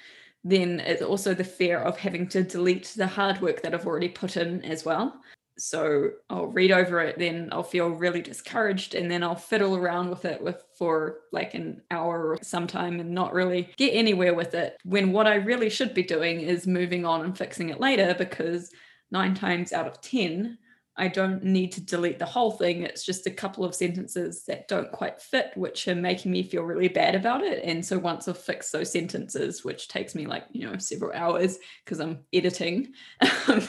then 0.44 0.80
it's 0.80 1.02
also 1.02 1.34
the 1.34 1.44
fear 1.44 1.78
of 1.78 1.98
having 1.98 2.26
to 2.28 2.42
delete 2.42 2.92
the 2.96 3.06
hard 3.06 3.40
work 3.40 3.62
that 3.62 3.74
I've 3.74 3.86
already 3.86 4.08
put 4.08 4.36
in 4.36 4.64
as 4.64 4.84
well. 4.84 5.20
So 5.58 6.10
I'll 6.30 6.46
read 6.46 6.72
over 6.72 7.00
it, 7.00 7.18
then 7.18 7.48
I'll 7.52 7.62
feel 7.62 7.88
really 7.90 8.22
discouraged, 8.22 8.94
and 8.94 9.10
then 9.10 9.22
I'll 9.22 9.34
fiddle 9.34 9.76
around 9.76 10.10
with 10.10 10.24
it 10.24 10.42
with 10.42 10.62
for 10.78 11.18
like 11.32 11.54
an 11.54 11.82
hour 11.90 12.28
or 12.28 12.38
sometime 12.42 13.00
and 13.00 13.10
not 13.10 13.32
really 13.32 13.70
get 13.76 13.90
anywhere 13.94 14.34
with 14.34 14.54
it. 14.54 14.76
When 14.84 15.12
what 15.12 15.26
I 15.26 15.36
really 15.36 15.70
should 15.70 15.94
be 15.94 16.02
doing 16.02 16.40
is 16.40 16.66
moving 16.66 17.04
on 17.04 17.24
and 17.24 17.36
fixing 17.36 17.68
it 17.68 17.80
later, 17.80 18.14
because 18.16 18.70
nine 19.10 19.34
times 19.34 19.72
out 19.72 19.86
of 19.86 20.00
ten, 20.00 20.58
I 20.96 21.08
don't 21.08 21.42
need 21.42 21.72
to 21.72 21.80
delete 21.80 22.18
the 22.18 22.26
whole 22.26 22.50
thing. 22.50 22.82
It's 22.82 23.04
just 23.04 23.26
a 23.26 23.30
couple 23.30 23.64
of 23.64 23.74
sentences 23.74 24.44
that 24.46 24.68
don't 24.68 24.92
quite 24.92 25.22
fit, 25.22 25.52
which 25.56 25.88
are 25.88 25.94
making 25.94 26.30
me 26.30 26.42
feel 26.42 26.64
really 26.64 26.88
bad 26.88 27.14
about 27.14 27.42
it. 27.42 27.62
And 27.64 27.84
so 27.84 27.98
once 27.98 28.28
I've 28.28 28.38
fixed 28.38 28.72
those 28.72 28.92
sentences, 28.92 29.64
which 29.64 29.88
takes 29.88 30.14
me 30.14 30.26
like, 30.26 30.44
you 30.52 30.66
know, 30.66 30.76
several 30.76 31.12
hours 31.14 31.58
because 31.84 31.98
I'm 31.98 32.20
editing, 32.32 32.92
um, 33.48 33.66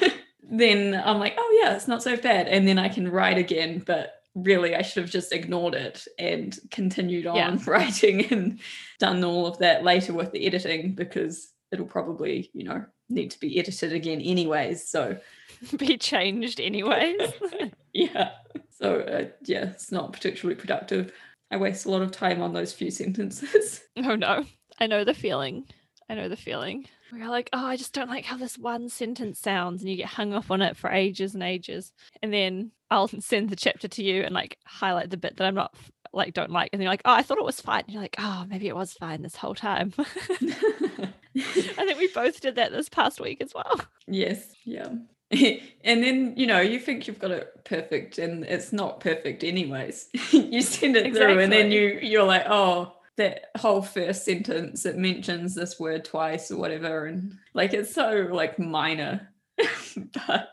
then 0.50 1.02
I'm 1.06 1.20
like, 1.20 1.36
oh, 1.38 1.60
yeah, 1.62 1.76
it's 1.76 1.88
not 1.88 2.04
so 2.04 2.18
bad. 2.18 2.48
And 2.48 2.68
then 2.68 2.78
I 2.80 2.90
can 2.90 3.10
write 3.10 3.38
again. 3.38 3.82
But 3.86 4.14
really, 4.36 4.76
I 4.76 4.82
should 4.82 5.04
have 5.04 5.12
just 5.12 5.32
ignored 5.32 5.76
it 5.76 6.06
and 6.20 6.58
continued 6.72 7.28
on 7.28 7.36
Yeah. 7.36 7.58
writing 7.68 8.26
and 8.32 8.60
done 9.00 9.24
all 9.24 9.46
of 9.48 9.58
that 9.60 9.84
later 9.84 10.14
with 10.14 10.32
the 10.32 10.46
editing 10.46 10.94
because 10.96 11.52
it'll 11.72 11.86
probably, 11.86 12.50
you 12.54 12.64
know, 12.64 12.86
need 13.10 13.32
to 13.32 13.40
be 13.40 13.60
edited 13.60 13.94
again, 13.94 14.22
anyways. 14.22 14.88
So, 14.88 15.18
Be 15.78 15.98
changed 15.98 16.60
anyways. 16.60 17.32
yeah. 17.94 18.32
So 18.72 19.00
uh, 19.00 19.26
yeah, 19.44 19.70
it's 19.70 19.92
not 19.92 20.12
particularly 20.12 20.60
productive. 20.60 21.14
I 21.52 21.58
waste 21.58 21.86
a 21.86 21.92
lot 21.92 22.02
of 22.02 22.12
time 22.12 22.42
on 22.42 22.54
those 22.54 22.74
few 22.74 22.92
sentences. 22.92 23.82
oh 23.98 24.16
no. 24.16 24.46
I 24.80 24.88
know 24.88 25.04
the 25.04 25.14
feeling. 25.14 25.66
I 26.14 26.16
know 26.16 26.30
the 26.30 26.38
feeling. 26.38 26.86
We're 27.12 27.28
like, 27.28 27.50
oh, 27.54 27.66
I 27.66 27.76
just 27.76 27.92
don't 27.92 28.10
like 28.10 28.26
how 28.26 28.38
this 28.38 28.56
one 28.56 28.88
sentence 28.88 29.40
sounds, 29.40 29.82
and 29.82 29.90
you 29.90 29.98
get 29.98 30.10
hung 30.10 30.32
up 30.32 30.52
on 30.52 30.62
it 30.62 30.78
for 30.78 30.92
ages 30.92 31.34
and 31.34 31.42
ages. 31.42 31.92
And 32.22 32.32
then 32.32 32.72
I'll 32.92 33.08
send 33.20 33.50
the 33.50 33.56
chapter 33.56 33.88
to 33.88 34.04
you 34.04 34.22
and 34.22 34.34
like 34.34 34.60
highlight 34.64 35.10
the 35.10 35.18
bit 35.18 35.38
that 35.38 35.48
I'm 35.48 35.56
not 35.56 35.74
like 36.14 36.36
don't 36.36 36.52
like, 36.52 36.70
and 36.72 36.82
you're 36.82 36.92
like, 36.92 37.02
oh, 37.04 37.14
I 37.14 37.24
thought 37.24 37.40
it 37.40 37.44
was 37.44 37.60
fine. 37.60 37.84
And 37.86 37.94
you're 37.94 38.02
like, 38.02 38.16
oh, 38.20 38.46
maybe 38.48 38.68
it 38.68 38.76
was 38.76 38.94
fine 38.94 39.24
this 39.24 39.36
whole 39.36 39.56
time. 39.56 39.92
I 39.98 41.16
think 41.34 41.98
we 41.98 42.10
both 42.14 42.40
did 42.40 42.56
that 42.56 42.72
this 42.72 42.90
past 42.90 43.20
week 43.20 43.42
as 43.42 43.56
well. 43.56 43.82
yes, 44.06 44.54
yeah. 44.66 44.90
and 45.32 46.04
then 46.04 46.36
you 46.38 46.46
know 46.46 46.62
you 46.62 46.78
think 46.78 47.08
you've 47.08 47.18
got 47.18 47.32
it 47.32 47.66
perfect, 47.66 48.20
and 48.20 48.44
it's 48.44 48.72
not 48.72 49.00
perfect 49.00 49.44
anyways. 49.44 50.10
you 50.32 50.62
send 50.62 50.96
it 50.96 51.16
through, 51.16 51.40
and 51.40 51.52
then 51.52 51.72
you 51.72 51.98
you're 52.04 52.24
like, 52.24 52.46
oh, 52.48 52.94
that 53.18 53.46
whole 53.58 53.82
first 53.82 54.26
sentence 54.26 54.86
it 54.86 54.98
mentions 54.98 55.56
this 55.56 55.80
word 55.80 56.06
twice 56.06 56.52
or 56.52 56.58
whatever, 56.58 57.06
and 57.06 57.38
like 57.54 57.74
it's 57.74 57.94
so 57.94 58.30
like 58.32 58.60
minor, 58.60 59.30
but 59.58 60.50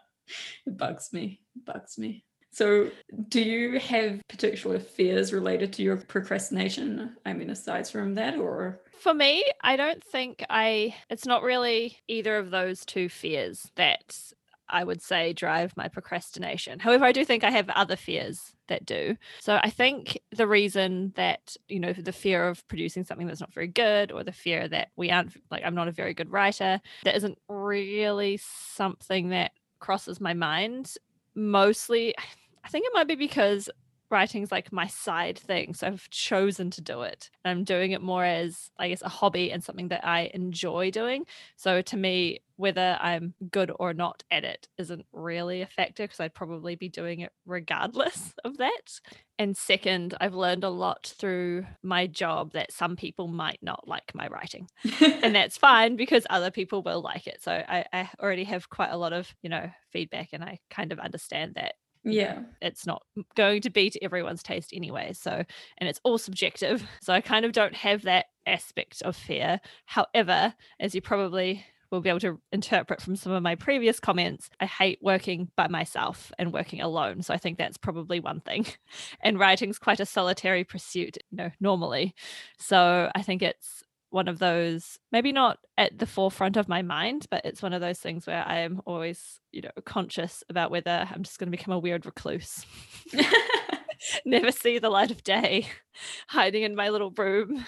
it 0.66 0.76
bugs 0.76 1.12
me. 1.12 1.40
It 1.56 1.64
bugs 1.64 1.98
me. 1.98 2.24
So, 2.52 2.90
do 3.28 3.40
you 3.40 3.78
have 3.78 4.20
particular 4.28 4.80
fears 4.80 5.32
related 5.32 5.72
to 5.74 5.82
your 5.82 5.96
procrastination? 5.96 7.16
I 7.24 7.32
mean, 7.32 7.48
aside 7.48 7.86
from 7.86 8.16
that, 8.16 8.36
or 8.36 8.80
For 8.98 9.14
me, 9.14 9.44
I 9.60 9.76
don't 9.76 10.02
think 10.02 10.44
I, 10.50 10.94
it's 11.08 11.26
not 11.26 11.42
really 11.42 11.98
either 12.08 12.36
of 12.38 12.50
those 12.50 12.84
two 12.84 13.08
fears 13.08 13.70
that 13.76 14.32
I 14.68 14.84
would 14.84 15.00
say 15.00 15.32
drive 15.32 15.76
my 15.76 15.88
procrastination. 15.88 16.80
However, 16.80 17.04
I 17.04 17.12
do 17.12 17.24
think 17.24 17.44
I 17.44 17.50
have 17.50 17.68
other 17.70 17.96
fears 17.96 18.52
that 18.70 18.86
do. 18.86 19.16
So 19.40 19.60
I 19.62 19.68
think 19.68 20.18
the 20.30 20.46
reason 20.46 21.12
that, 21.16 21.56
you 21.68 21.78
know, 21.78 21.92
the 21.92 22.12
fear 22.12 22.48
of 22.48 22.66
producing 22.66 23.04
something 23.04 23.26
that's 23.26 23.40
not 23.40 23.52
very 23.52 23.68
good 23.68 24.10
or 24.10 24.24
the 24.24 24.32
fear 24.32 24.66
that 24.68 24.88
we 24.96 25.10
aren't, 25.10 25.36
like, 25.50 25.62
I'm 25.64 25.74
not 25.74 25.88
a 25.88 25.92
very 25.92 26.14
good 26.14 26.30
writer, 26.30 26.80
that 27.04 27.16
isn't 27.16 27.38
really 27.48 28.38
something 28.38 29.28
that 29.28 29.52
crosses 29.78 30.20
my 30.20 30.32
mind. 30.34 30.94
Mostly, 31.34 32.14
I 32.64 32.68
think 32.68 32.86
it 32.86 32.92
might 32.94 33.08
be 33.08 33.14
because 33.14 33.70
writing's 34.10 34.50
like 34.50 34.72
my 34.72 34.86
side 34.86 35.38
thing. 35.38 35.72
So 35.72 35.86
I've 35.86 36.10
chosen 36.10 36.70
to 36.72 36.80
do 36.80 37.02
it. 37.02 37.30
I'm 37.44 37.64
doing 37.64 37.92
it 37.92 38.02
more 38.02 38.24
as, 38.24 38.70
I 38.78 38.88
guess, 38.88 39.02
a 39.02 39.08
hobby 39.08 39.52
and 39.52 39.62
something 39.62 39.88
that 39.88 40.04
I 40.04 40.30
enjoy 40.34 40.90
doing. 40.90 41.26
So 41.56 41.80
to 41.82 41.96
me, 41.96 42.40
whether 42.60 42.98
I'm 43.00 43.32
good 43.50 43.72
or 43.78 43.94
not 43.94 44.22
at 44.30 44.44
it 44.44 44.68
isn't 44.76 45.06
really 45.12 45.62
a 45.62 45.66
factor 45.66 46.04
because 46.04 46.20
I'd 46.20 46.34
probably 46.34 46.76
be 46.76 46.90
doing 46.90 47.20
it 47.20 47.32
regardless 47.46 48.34
of 48.44 48.58
that. 48.58 49.00
And 49.38 49.56
second, 49.56 50.14
I've 50.20 50.34
learned 50.34 50.62
a 50.62 50.68
lot 50.68 51.14
through 51.18 51.64
my 51.82 52.06
job 52.06 52.52
that 52.52 52.72
some 52.72 52.96
people 52.96 53.28
might 53.28 53.60
not 53.62 53.88
like 53.88 54.14
my 54.14 54.28
writing. 54.28 54.68
And 55.00 55.34
that's 55.34 55.56
fine 55.56 55.96
because 55.96 56.26
other 56.28 56.50
people 56.50 56.82
will 56.82 57.00
like 57.00 57.26
it. 57.26 57.42
So 57.42 57.50
I, 57.50 57.86
I 57.94 58.10
already 58.20 58.44
have 58.44 58.68
quite 58.68 58.90
a 58.90 58.98
lot 58.98 59.14
of, 59.14 59.34
you 59.40 59.48
know, 59.48 59.70
feedback 59.90 60.28
and 60.34 60.44
I 60.44 60.58
kind 60.68 60.92
of 60.92 60.98
understand 60.98 61.54
that 61.54 61.74
yeah, 62.02 62.40
it's 62.62 62.86
not 62.86 63.02
going 63.36 63.60
to 63.62 63.70
be 63.70 63.90
to 63.90 64.02
everyone's 64.02 64.42
taste 64.42 64.70
anyway. 64.72 65.12
So, 65.12 65.30
and 65.78 65.88
it's 65.88 66.00
all 66.02 66.18
subjective. 66.18 66.82
So, 67.02 67.12
I 67.12 67.20
kind 67.20 67.44
of 67.44 67.52
don't 67.52 67.74
have 67.74 68.02
that 68.02 68.26
aspect 68.46 69.02
of 69.02 69.16
fear. 69.16 69.60
However, 69.84 70.54
as 70.78 70.94
you 70.94 71.02
probably 71.02 71.64
will 71.90 72.00
be 72.00 72.09
able 72.09 72.20
to 72.20 72.40
interpret 72.52 73.00
from 73.00 73.16
some 73.16 73.32
of 73.32 73.42
my 73.42 73.54
previous 73.54 74.00
comments, 74.00 74.49
I 74.61 74.66
hate 74.66 74.99
working 75.02 75.50
by 75.56 75.68
myself 75.68 76.32
and 76.38 76.52
working 76.52 76.80
alone. 76.80 77.23
So, 77.23 77.35
I 77.35 77.38
think 77.38 77.59
that's 77.59 77.76
probably 77.76 78.20
one 78.20 78.40
thing. 78.40 78.66
And 79.23 79.38
writing's 79.38 79.78
quite 79.78 80.00
a 80.00 80.06
solitary 80.06 80.64
pursuit, 80.64 81.18
you 81.30 81.37
know, 81.37 81.50
normally. 81.61 82.14
So, 82.59 83.11
I 83.14 83.23
think 83.23 83.42
it's 83.42 83.82
one 84.11 84.28
of 84.28 84.38
those 84.38 84.99
maybe 85.12 85.32
not 85.32 85.59
at 85.78 85.97
the 85.99 86.06
forefront 86.06 86.56
of 86.56 86.68
my 86.68 86.82
mind 86.82 87.26
but 87.30 87.44
it's 87.44 87.62
one 87.62 87.73
of 87.73 87.80
those 87.80 87.99
things 88.00 88.26
where 88.26 88.44
i 88.47 88.59
am 88.59 88.80
always 88.85 89.40
you 89.52 89.62
know 89.62 89.70
conscious 89.85 90.42
about 90.49 90.70
whether 90.70 91.06
i'm 91.11 91.23
just 91.23 91.38
going 91.38 91.47
to 91.47 91.56
become 91.56 91.73
a 91.73 91.78
weird 91.78 92.04
recluse 92.04 92.66
never 94.25 94.52
see 94.52 94.78
the 94.78 94.90
light 94.90 95.11
of 95.11 95.23
day 95.23 95.66
hiding 96.28 96.62
in 96.62 96.75
my 96.75 96.88
little 96.88 97.11
room 97.11 97.64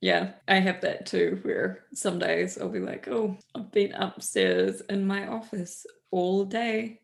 yeah, 0.00 0.32
I 0.46 0.56
have 0.56 0.80
that 0.82 1.06
too, 1.06 1.40
where 1.42 1.84
some 1.94 2.18
days 2.18 2.58
I'll 2.58 2.68
be 2.68 2.80
like, 2.80 3.08
oh, 3.08 3.36
I've 3.54 3.72
been 3.72 3.92
upstairs 3.92 4.80
in 4.82 5.06
my 5.06 5.26
office 5.26 5.86
all 6.10 6.44
day, 6.44 7.00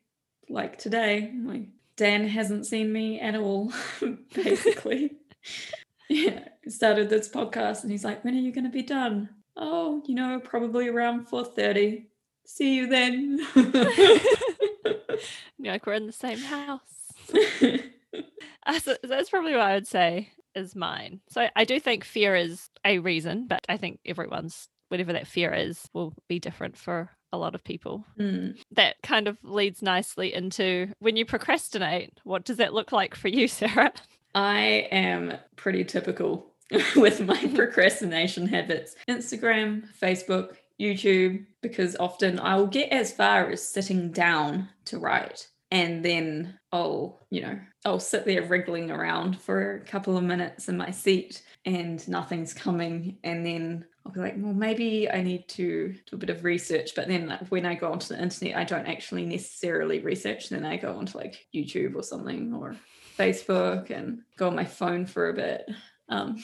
like 0.49 0.78
today. 0.78 1.32
Like, 1.42 1.68
Dan 1.96 2.26
hasn't 2.26 2.66
seen 2.66 2.92
me 2.92 3.20
at 3.20 3.34
all, 3.34 3.72
basically. 4.34 5.16
yeah, 6.08 6.49
started 6.68 7.08
this 7.08 7.28
podcast 7.28 7.82
and 7.82 7.90
he's 7.90 8.04
like, 8.04 8.25
when 8.25 8.34
are 8.34 8.40
you 8.40 8.52
going 8.52 8.64
to 8.64 8.70
be 8.70 8.82
done? 8.82 9.28
Oh, 9.56 10.02
you 10.06 10.14
know, 10.14 10.40
probably 10.40 10.88
around 10.88 11.28
4.30. 11.28 12.06
See 12.44 12.76
you 12.76 12.87
then. 12.87 13.38
like 15.58 15.87
we're 15.87 15.94
in 15.94 16.06
the 16.06 16.12
same 16.12 16.38
house 16.38 16.80
so 18.80 18.96
that's 19.02 19.30
probably 19.30 19.52
what 19.52 19.61
i 19.61 19.75
would 19.75 19.87
say 19.87 20.30
is 20.54 20.75
mine 20.76 21.21
so 21.28 21.49
i 21.56 21.64
do 21.64 21.78
think 21.80 22.04
fear 22.04 22.35
is 22.35 22.68
a 22.85 22.99
reason 22.99 23.47
but 23.47 23.61
i 23.68 23.76
think 23.76 23.99
everyone's 24.06 24.68
whatever 24.88 25.12
that 25.12 25.26
fear 25.26 25.52
is 25.52 25.88
will 25.94 26.12
be 26.28 26.38
different 26.38 26.76
for 26.76 27.11
a 27.32 27.38
lot 27.38 27.54
of 27.54 27.64
people 27.64 28.04
Mm. 28.18 28.59
that 28.73 28.97
kind 29.02 29.26
of 29.26 29.38
leads 29.42 29.80
nicely 29.82 30.35
into 30.35 30.88
when 30.99 31.16
you 31.16 31.25
procrastinate 31.25 32.12
what 32.25 32.44
does 32.44 32.59
that 32.59 32.75
look 32.75 32.92
like 32.92 33.14
for 33.14 33.28
you 33.28 33.49
sarah 33.61 33.92
I 34.35 34.88
am 34.90 35.35
pretty 35.56 35.85
typical 35.85 36.47
with 36.97 37.21
my 37.21 37.37
procrastination 37.54 38.47
habits. 38.47 38.97
Instagram, 39.06 39.85
Facebook, 40.00 40.56
YouTube, 40.80 41.44
because 41.61 41.97
often 42.00 42.40
I'll 42.40 42.66
get 42.66 42.90
as 42.90 43.12
far 43.12 43.50
as 43.50 43.62
sitting 43.62 44.11
down 44.11 44.71
to 44.87 44.99
write 44.99 45.49
and 45.72 46.04
then 46.04 46.58
I'll, 46.70 47.26
you 47.30 47.40
know, 47.40 47.58
I'll 47.86 47.98
sit 47.98 48.26
there 48.26 48.42
wriggling 48.42 48.90
around 48.90 49.40
for 49.40 49.76
a 49.76 49.80
couple 49.80 50.18
of 50.18 50.22
minutes 50.22 50.68
in 50.68 50.76
my 50.76 50.90
seat 50.90 51.42
and 51.64 52.06
nothing's 52.06 52.52
coming 52.52 53.16
and 53.24 53.44
then 53.44 53.86
I'll 54.04 54.12
be 54.12 54.20
like, 54.20 54.34
well, 54.36 54.52
maybe 54.52 55.10
I 55.10 55.22
need 55.22 55.48
to 55.48 55.94
do 56.10 56.16
a 56.16 56.18
bit 56.18 56.28
of 56.28 56.44
research. 56.44 56.90
But 56.94 57.08
then 57.08 57.38
when 57.48 57.64
I 57.64 57.74
go 57.74 57.90
onto 57.90 58.08
the 58.08 58.22
internet, 58.22 58.56
I 58.56 58.64
don't 58.64 58.86
actually 58.86 59.24
necessarily 59.24 60.00
research. 60.00 60.50
Then 60.50 60.66
I 60.66 60.76
go 60.76 60.94
onto 60.94 61.16
like 61.16 61.46
YouTube 61.54 61.94
or 61.94 62.02
something 62.02 62.52
or 62.52 62.76
Facebook 63.16 63.88
and 63.88 64.20
go 64.36 64.48
on 64.48 64.56
my 64.56 64.66
phone 64.66 65.06
for 65.06 65.30
a 65.30 65.34
bit. 65.34 65.70
Um, 66.10 66.36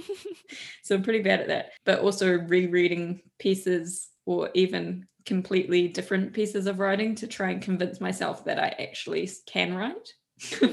so 0.82 0.94
I'm 0.94 1.02
pretty 1.02 1.22
bad 1.22 1.40
at 1.40 1.48
that. 1.48 1.72
But 1.84 2.00
also 2.00 2.38
rereading 2.38 3.20
pieces 3.38 4.08
or 4.24 4.48
even 4.54 5.06
completely 5.26 5.88
different 5.88 6.32
pieces 6.32 6.66
of 6.66 6.78
writing 6.78 7.14
to 7.16 7.26
try 7.26 7.50
and 7.50 7.60
convince 7.60 8.00
myself 8.00 8.44
that 8.44 8.58
I 8.58 8.68
actually 8.82 9.28
can 9.46 9.74
write. 9.74 10.14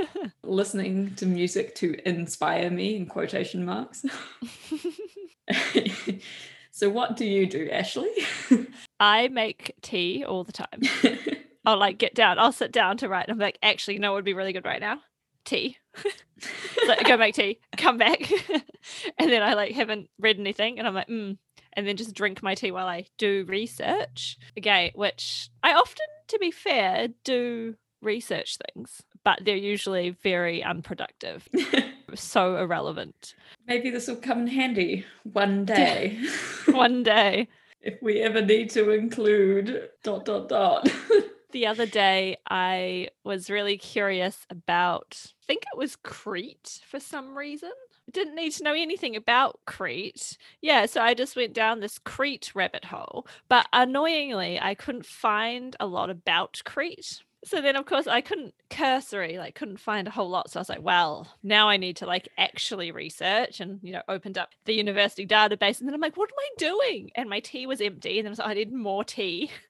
Listening 0.42 1.14
to 1.16 1.26
music 1.26 1.74
to 1.76 1.96
inspire 2.08 2.70
me 2.70 2.96
in 2.96 3.06
quotation 3.06 3.64
marks. 3.64 4.04
so 6.70 6.88
what 6.88 7.16
do 7.16 7.26
you 7.26 7.46
do, 7.46 7.68
Ashley? 7.70 8.10
I 9.00 9.28
make 9.28 9.74
tea 9.82 10.24
all 10.24 10.44
the 10.44 10.52
time. 10.52 10.80
I'll 11.66 11.78
like 11.78 11.98
get 11.98 12.14
down, 12.14 12.38
I'll 12.38 12.52
sit 12.52 12.70
down 12.70 12.96
to 12.98 13.08
write. 13.08 13.28
And 13.28 13.32
I'm 13.32 13.38
like, 13.38 13.58
actually, 13.62 13.94
you 13.94 14.00
know 14.00 14.12
what 14.12 14.18
would 14.18 14.24
be 14.24 14.34
really 14.34 14.52
good 14.52 14.64
right 14.64 14.80
now? 14.80 15.00
Tea. 15.44 15.76
so 16.86 16.94
go 17.04 17.16
make 17.16 17.34
tea, 17.34 17.58
come 17.76 17.98
back. 17.98 18.30
and 19.18 19.30
then 19.30 19.42
I 19.42 19.54
like 19.54 19.72
haven't 19.72 20.08
read 20.18 20.38
anything. 20.38 20.78
And 20.78 20.86
I'm 20.86 20.94
like, 20.94 21.08
mm. 21.08 21.38
And 21.76 21.86
then 21.86 21.96
just 21.96 22.14
drink 22.14 22.42
my 22.42 22.54
tea 22.54 22.70
while 22.70 22.86
I 22.86 23.06
do 23.18 23.44
research. 23.46 24.38
Okay, 24.58 24.92
which 24.94 25.50
I 25.62 25.74
often, 25.74 26.06
to 26.28 26.38
be 26.38 26.50
fair, 26.50 27.08
do 27.22 27.76
research 28.02 28.56
things, 28.74 29.02
but 29.24 29.40
they're 29.44 29.56
usually 29.56 30.10
very 30.10 30.62
unproductive, 30.62 31.48
so 32.14 32.56
irrelevant. 32.56 33.34
Maybe 33.66 33.90
this 33.90 34.08
will 34.08 34.16
come 34.16 34.40
in 34.40 34.46
handy 34.46 35.04
one 35.24 35.64
day. 35.66 36.18
One 36.66 37.02
day. 37.02 37.48
if 37.82 38.00
we 38.02 38.20
ever 38.20 38.40
need 38.40 38.70
to 38.70 38.90
include 38.90 39.90
dot 40.02 40.24
dot 40.24 40.48
dot. 40.48 40.88
the 41.52 41.66
other 41.66 41.86
day 41.86 42.36
I 42.48 43.08
was 43.24 43.50
really 43.50 43.78
curious 43.78 44.46
about 44.50 45.32
I 45.42 45.44
think 45.46 45.62
it 45.72 45.78
was 45.78 45.96
Crete 45.96 46.80
for 46.88 47.00
some 47.00 47.36
reason. 47.36 47.72
Didn't 48.10 48.36
need 48.36 48.52
to 48.52 48.62
know 48.62 48.74
anything 48.74 49.16
about 49.16 49.60
Crete. 49.66 50.38
Yeah, 50.60 50.86
so 50.86 51.00
I 51.00 51.14
just 51.14 51.34
went 51.34 51.52
down 51.52 51.80
this 51.80 51.98
Crete 51.98 52.52
rabbit 52.54 52.84
hole. 52.84 53.26
But 53.48 53.66
annoyingly, 53.72 54.60
I 54.60 54.74
couldn't 54.74 55.06
find 55.06 55.74
a 55.80 55.86
lot 55.86 56.08
about 56.08 56.62
Crete. 56.64 57.22
So 57.44 57.60
then 57.60 57.76
of 57.76 57.86
course 57.86 58.08
I 58.08 58.22
couldn't 58.22 58.54
cursory, 58.70 59.38
like 59.38 59.54
couldn't 59.54 59.78
find 59.78 60.08
a 60.08 60.10
whole 60.10 60.28
lot. 60.28 60.50
So 60.50 60.58
I 60.58 60.62
was 60.62 60.68
like, 60.68 60.82
well, 60.82 61.28
now 61.44 61.68
I 61.68 61.76
need 61.76 61.96
to 61.98 62.06
like 62.06 62.28
actually 62.36 62.90
research 62.90 63.60
and 63.60 63.78
you 63.82 63.92
know, 63.92 64.02
opened 64.08 64.36
up 64.36 64.50
the 64.64 64.74
university 64.74 65.26
database 65.26 65.78
and 65.78 65.88
then 65.88 65.94
I'm 65.94 66.00
like, 66.00 66.16
what 66.16 66.30
am 66.30 66.38
I 66.38 66.48
doing? 66.58 67.10
And 67.14 67.30
my 67.30 67.38
tea 67.40 67.66
was 67.66 67.80
empty. 67.80 68.18
And 68.18 68.26
then 68.26 68.30
I 68.30 68.32
was 68.32 68.38
like, 68.40 68.48
I 68.48 68.54
need 68.54 68.72
more 68.72 69.04
tea. 69.04 69.50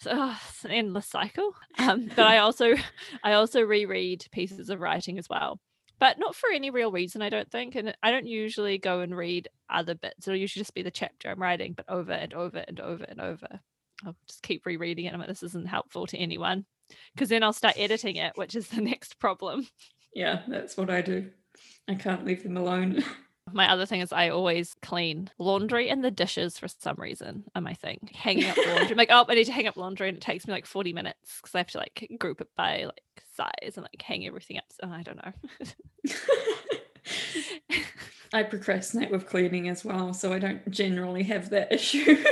So 0.00 0.12
oh, 0.14 0.40
it's 0.48 0.64
an 0.64 0.70
endless 0.70 1.08
cycle. 1.08 1.52
Um, 1.76 2.08
but 2.14 2.24
I 2.24 2.38
also 2.38 2.76
I 3.24 3.32
also 3.32 3.62
reread 3.62 4.24
pieces 4.30 4.70
of 4.70 4.78
writing 4.78 5.18
as 5.18 5.28
well. 5.28 5.58
But 6.00 6.18
not 6.18 6.34
for 6.36 6.50
any 6.50 6.70
real 6.70 6.92
reason, 6.92 7.22
I 7.22 7.28
don't 7.28 7.50
think. 7.50 7.74
And 7.74 7.94
I 8.02 8.10
don't 8.10 8.26
usually 8.26 8.78
go 8.78 9.00
and 9.00 9.16
read 9.16 9.48
other 9.68 9.94
bits. 9.94 10.26
It'll 10.28 10.38
usually 10.38 10.60
just 10.60 10.74
be 10.74 10.82
the 10.82 10.90
chapter 10.90 11.28
I'm 11.28 11.42
writing, 11.42 11.72
but 11.72 11.88
over 11.88 12.12
and 12.12 12.32
over 12.34 12.58
and 12.58 12.78
over 12.80 13.04
and 13.04 13.20
over. 13.20 13.60
I'll 14.06 14.16
just 14.28 14.42
keep 14.42 14.64
rereading 14.64 15.06
it. 15.06 15.12
I'm 15.12 15.18
like, 15.18 15.28
this 15.28 15.42
isn't 15.42 15.66
helpful 15.66 16.06
to 16.06 16.16
anyone. 16.16 16.64
Because 17.14 17.28
then 17.28 17.42
I'll 17.42 17.52
start 17.52 17.74
editing 17.76 18.16
it, 18.16 18.32
which 18.36 18.54
is 18.54 18.68
the 18.68 18.80
next 18.82 19.18
problem. 19.18 19.66
yeah, 20.14 20.42
that's 20.46 20.76
what 20.76 20.88
I 20.90 21.02
do. 21.02 21.30
I 21.88 21.94
can't 21.94 22.24
leave 22.24 22.42
them 22.42 22.56
alone. 22.56 23.02
My 23.52 23.70
other 23.70 23.86
thing 23.86 24.00
is 24.00 24.12
I 24.12 24.28
always 24.30 24.74
clean 24.82 25.30
laundry 25.38 25.88
and 25.88 26.04
the 26.04 26.10
dishes 26.10 26.58
for 26.58 26.68
some 26.68 26.96
reason 26.98 27.44
are 27.54 27.62
my 27.62 27.74
thing. 27.74 28.10
Hanging 28.14 28.48
up 28.48 28.56
laundry. 28.56 28.90
I'm 28.90 28.96
like, 28.96 29.10
oh, 29.10 29.24
I 29.28 29.34
need 29.34 29.44
to 29.44 29.52
hang 29.52 29.66
up 29.66 29.76
laundry 29.76 30.08
and 30.08 30.16
it 30.16 30.22
takes 30.22 30.46
me 30.46 30.52
like 30.52 30.66
40 30.66 30.92
minutes 30.92 31.38
because 31.40 31.54
I 31.54 31.58
have 31.58 31.68
to 31.68 31.78
like 31.78 32.10
group 32.18 32.40
it 32.40 32.48
by 32.56 32.84
like 32.84 33.02
size 33.36 33.76
and 33.76 33.82
like 33.82 34.02
hang 34.02 34.26
everything 34.26 34.58
up. 34.58 34.64
So 34.80 34.88
I 34.88 35.02
don't 35.02 35.24
know. 35.24 35.32
I 38.32 38.42
procrastinate 38.42 39.10
with 39.10 39.26
cleaning 39.26 39.68
as 39.68 39.84
well, 39.84 40.12
so 40.12 40.32
I 40.32 40.38
don't 40.38 40.70
generally 40.70 41.22
have 41.24 41.50
that 41.50 41.72
issue. 41.72 42.22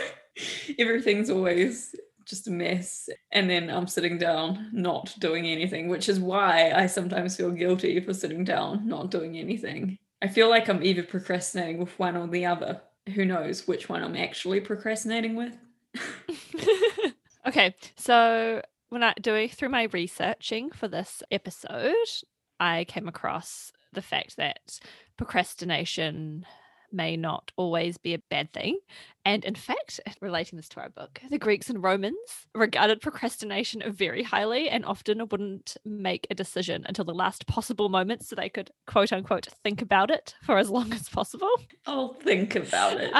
Everything's 0.78 1.30
always 1.30 1.94
just 2.26 2.48
a 2.48 2.50
mess. 2.50 3.08
And 3.32 3.48
then 3.48 3.70
I'm 3.70 3.86
sitting 3.86 4.18
down, 4.18 4.70
not 4.72 5.14
doing 5.18 5.46
anything, 5.46 5.88
which 5.88 6.08
is 6.08 6.20
why 6.20 6.72
I 6.72 6.86
sometimes 6.86 7.36
feel 7.36 7.52
guilty 7.52 8.00
for 8.00 8.12
sitting 8.12 8.44
down, 8.44 8.86
not 8.86 9.10
doing 9.10 9.38
anything. 9.38 9.98
I 10.22 10.28
feel 10.28 10.48
like 10.48 10.68
I'm 10.68 10.82
either 10.82 11.02
procrastinating 11.02 11.78
with 11.78 11.98
one 11.98 12.16
or 12.16 12.26
the 12.26 12.46
other. 12.46 12.80
Who 13.14 13.24
knows 13.24 13.68
which 13.68 13.88
one 13.88 14.02
I'm 14.02 14.16
actually 14.16 14.60
procrastinating 14.60 15.36
with? 15.36 15.56
okay, 17.46 17.74
so 17.96 18.62
when 18.88 19.02
I 19.02 19.14
doing 19.20 19.48
through 19.48 19.68
my 19.68 19.84
researching 19.84 20.70
for 20.70 20.88
this 20.88 21.22
episode, 21.30 21.94
I 22.58 22.84
came 22.84 23.08
across 23.08 23.72
the 23.92 24.02
fact 24.02 24.36
that 24.36 24.80
procrastination 25.16 26.46
may 26.92 27.16
not 27.16 27.52
always 27.56 27.98
be 27.98 28.14
a 28.14 28.22
bad 28.30 28.52
thing. 28.52 28.78
And 29.24 29.44
in 29.44 29.54
fact, 29.54 30.00
relating 30.20 30.56
this 30.56 30.68
to 30.70 30.80
our 30.80 30.88
book, 30.88 31.20
the 31.30 31.38
Greeks 31.38 31.68
and 31.70 31.82
Romans 31.82 32.16
regarded 32.54 33.00
procrastination 33.00 33.82
very 33.86 34.22
highly 34.22 34.68
and 34.68 34.84
often 34.84 35.26
wouldn't 35.28 35.76
make 35.84 36.26
a 36.30 36.34
decision 36.34 36.84
until 36.86 37.04
the 37.04 37.14
last 37.14 37.46
possible 37.46 37.88
moment 37.88 38.24
so 38.24 38.36
they 38.36 38.48
could 38.48 38.70
quote 38.86 39.12
unquote 39.12 39.48
think 39.64 39.82
about 39.82 40.10
it 40.10 40.34
for 40.42 40.58
as 40.58 40.70
long 40.70 40.92
as 40.92 41.08
possible. 41.08 41.50
I'll 41.86 42.14
think 42.14 42.54
about 42.54 42.98
it. 43.00 43.12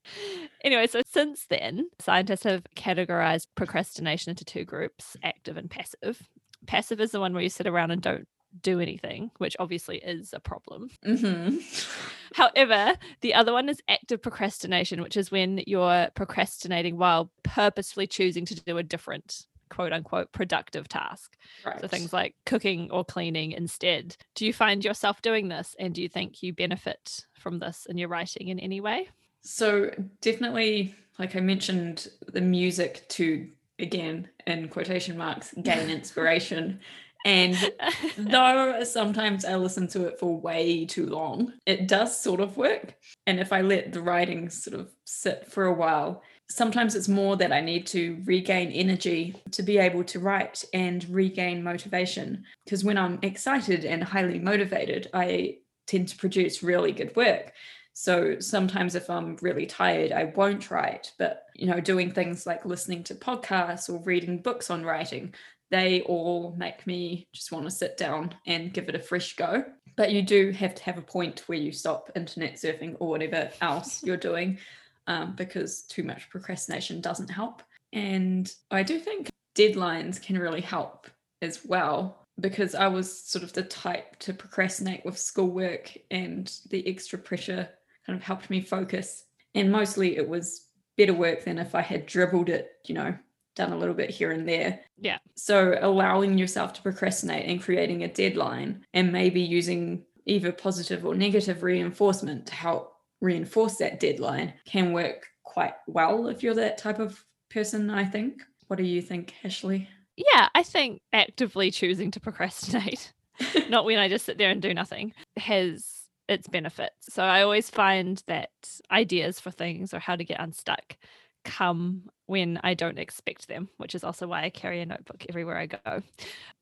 anyway, 0.64 0.86
so 0.86 1.02
since 1.06 1.46
then, 1.46 1.90
scientists 2.00 2.44
have 2.44 2.64
categorized 2.76 3.46
procrastination 3.54 4.30
into 4.30 4.44
two 4.44 4.64
groups 4.64 5.16
active 5.22 5.56
and 5.56 5.70
passive. 5.70 6.28
Passive 6.66 7.00
is 7.00 7.10
the 7.10 7.20
one 7.20 7.34
where 7.34 7.42
you 7.42 7.48
sit 7.48 7.66
around 7.66 7.90
and 7.90 8.00
don't 8.00 8.28
do 8.60 8.80
anything, 8.80 9.30
which 9.38 9.56
obviously 9.58 9.98
is 9.98 10.32
a 10.32 10.40
problem. 10.40 10.90
Mm-hmm. 11.04 11.58
However, 12.34 12.94
the 13.20 13.34
other 13.34 13.52
one 13.52 13.68
is 13.68 13.80
active 13.88 14.22
procrastination, 14.22 15.02
which 15.02 15.16
is 15.16 15.30
when 15.30 15.62
you're 15.66 16.08
procrastinating 16.14 16.96
while 16.96 17.30
purposefully 17.42 18.06
choosing 18.06 18.44
to 18.46 18.54
do 18.54 18.78
a 18.78 18.82
different 18.82 19.46
quote 19.70 19.92
unquote 19.92 20.32
productive 20.32 20.88
task. 20.88 21.36
Right. 21.64 21.80
So 21.80 21.88
things 21.88 22.12
like 22.12 22.34
cooking 22.46 22.90
or 22.90 23.04
cleaning 23.04 23.52
instead. 23.52 24.16
Do 24.34 24.46
you 24.46 24.52
find 24.52 24.84
yourself 24.84 25.22
doing 25.22 25.48
this 25.48 25.74
and 25.78 25.94
do 25.94 26.02
you 26.02 26.08
think 26.08 26.42
you 26.42 26.52
benefit 26.52 27.24
from 27.34 27.58
this 27.58 27.86
in 27.88 27.98
your 27.98 28.08
writing 28.08 28.48
in 28.48 28.58
any 28.58 28.80
way? 28.80 29.08
So 29.42 29.90
definitely, 30.20 30.94
like 31.18 31.36
I 31.36 31.40
mentioned, 31.40 32.08
the 32.26 32.40
music 32.40 33.06
to 33.10 33.48
again 33.80 34.28
in 34.46 34.68
quotation 34.68 35.16
marks 35.18 35.52
gain 35.62 35.90
inspiration 35.90 36.80
and 37.24 37.56
though 38.18 38.84
sometimes 38.84 39.44
I 39.44 39.56
listen 39.56 39.88
to 39.88 40.06
it 40.06 40.18
for 40.18 40.38
way 40.38 40.84
too 40.84 41.06
long, 41.06 41.52
it 41.66 41.88
does 41.88 42.20
sort 42.20 42.40
of 42.40 42.56
work. 42.56 42.94
And 43.26 43.40
if 43.40 43.52
I 43.52 43.62
let 43.62 43.92
the 43.92 44.02
writing 44.02 44.50
sort 44.50 44.78
of 44.78 44.90
sit 45.04 45.50
for 45.50 45.64
a 45.64 45.72
while, 45.72 46.22
sometimes 46.50 46.94
it's 46.94 47.08
more 47.08 47.36
that 47.36 47.52
I 47.52 47.60
need 47.60 47.86
to 47.88 48.22
regain 48.24 48.70
energy 48.70 49.34
to 49.52 49.62
be 49.62 49.78
able 49.78 50.04
to 50.04 50.18
write 50.18 50.64
and 50.74 51.08
regain 51.08 51.62
motivation. 51.62 52.44
Because 52.64 52.84
when 52.84 52.98
I'm 52.98 53.18
excited 53.22 53.84
and 53.84 54.04
highly 54.04 54.38
motivated, 54.38 55.08
I 55.14 55.58
tend 55.86 56.08
to 56.08 56.16
produce 56.16 56.62
really 56.62 56.92
good 56.92 57.14
work. 57.16 57.52
So 57.94 58.40
sometimes 58.40 58.96
if 58.96 59.08
I'm 59.08 59.36
really 59.40 59.66
tired, 59.66 60.10
I 60.10 60.24
won't 60.24 60.70
write. 60.70 61.12
But, 61.16 61.46
you 61.54 61.66
know, 61.66 61.80
doing 61.80 62.10
things 62.10 62.44
like 62.44 62.66
listening 62.66 63.04
to 63.04 63.14
podcasts 63.14 63.88
or 63.88 64.02
reading 64.02 64.42
books 64.42 64.68
on 64.68 64.84
writing, 64.84 65.32
they 65.70 66.02
all 66.02 66.54
make 66.58 66.86
me 66.88 67.28
just 67.32 67.52
want 67.52 67.64
to 67.64 67.70
sit 67.70 67.96
down 67.96 68.34
and 68.46 68.74
give 68.74 68.88
it 68.88 68.96
a 68.96 68.98
fresh 68.98 69.36
go. 69.36 69.64
But 69.96 70.10
you 70.10 70.22
do 70.22 70.50
have 70.50 70.74
to 70.74 70.82
have 70.82 70.98
a 70.98 71.02
point 71.02 71.44
where 71.46 71.56
you 71.56 71.70
stop 71.70 72.10
internet 72.16 72.54
surfing 72.54 72.96
or 72.98 73.08
whatever 73.08 73.50
else 73.60 74.02
you're 74.04 74.16
doing 74.16 74.58
um, 75.06 75.36
because 75.36 75.82
too 75.82 76.02
much 76.02 76.28
procrastination 76.30 77.00
doesn't 77.00 77.30
help. 77.30 77.62
And 77.92 78.52
I 78.72 78.82
do 78.82 78.98
think 78.98 79.30
deadlines 79.54 80.20
can 80.20 80.36
really 80.36 80.60
help 80.60 81.06
as 81.42 81.64
well 81.64 82.26
because 82.40 82.74
I 82.74 82.88
was 82.88 83.22
sort 83.22 83.44
of 83.44 83.52
the 83.52 83.62
type 83.62 84.18
to 84.20 84.34
procrastinate 84.34 85.04
with 85.04 85.16
schoolwork 85.16 85.96
and 86.10 86.52
the 86.70 86.84
extra 86.88 87.20
pressure 87.20 87.68
kind 88.06 88.16
of 88.18 88.22
helped 88.22 88.50
me 88.50 88.60
focus. 88.60 89.24
And 89.54 89.70
mostly 89.70 90.16
it 90.16 90.28
was 90.28 90.68
better 90.96 91.14
work 91.14 91.44
than 91.44 91.58
if 91.58 91.74
I 91.74 91.80
had 91.80 92.06
dribbled 92.06 92.48
it, 92.48 92.70
you 92.86 92.94
know, 92.94 93.14
done 93.54 93.72
a 93.72 93.78
little 93.78 93.94
bit 93.94 94.10
here 94.10 94.32
and 94.32 94.48
there. 94.48 94.80
Yeah. 94.98 95.18
So 95.36 95.76
allowing 95.80 96.38
yourself 96.38 96.72
to 96.74 96.82
procrastinate 96.82 97.48
and 97.48 97.62
creating 97.62 98.02
a 98.02 98.08
deadline 98.08 98.84
and 98.94 99.12
maybe 99.12 99.40
using 99.40 100.04
either 100.26 100.52
positive 100.52 101.04
or 101.04 101.14
negative 101.14 101.62
reinforcement 101.62 102.46
to 102.46 102.54
help 102.54 102.94
reinforce 103.20 103.76
that 103.76 104.00
deadline 104.00 104.54
can 104.66 104.92
work 104.92 105.26
quite 105.42 105.74
well 105.86 106.28
if 106.28 106.42
you're 106.42 106.54
that 106.54 106.78
type 106.78 106.98
of 106.98 107.22
person, 107.50 107.90
I 107.90 108.04
think. 108.04 108.42
What 108.66 108.76
do 108.76 108.82
you 108.82 109.02
think, 109.02 109.34
Ashley? 109.44 109.88
Yeah, 110.16 110.48
I 110.54 110.62
think 110.62 111.00
actively 111.12 111.70
choosing 111.70 112.10
to 112.12 112.20
procrastinate, 112.20 113.12
not 113.68 113.84
when 113.84 113.98
I 113.98 114.08
just 114.08 114.24
sit 114.24 114.38
there 114.38 114.50
and 114.50 114.62
do 114.62 114.74
nothing, 114.74 115.12
has 115.36 115.93
its 116.28 116.48
benefits. 116.48 117.12
So 117.12 117.22
I 117.22 117.42
always 117.42 117.70
find 117.70 118.22
that 118.26 118.50
ideas 118.90 119.40
for 119.40 119.50
things 119.50 119.92
or 119.92 119.98
how 119.98 120.16
to 120.16 120.24
get 120.24 120.40
unstuck 120.40 120.96
come 121.44 122.08
when 122.26 122.58
I 122.64 122.72
don't 122.74 122.98
expect 122.98 123.48
them, 123.48 123.68
which 123.76 123.94
is 123.94 124.02
also 124.02 124.26
why 124.26 124.44
I 124.44 124.50
carry 124.50 124.80
a 124.80 124.86
notebook 124.86 125.26
everywhere 125.28 125.58
I 125.58 125.66
go. 125.66 126.02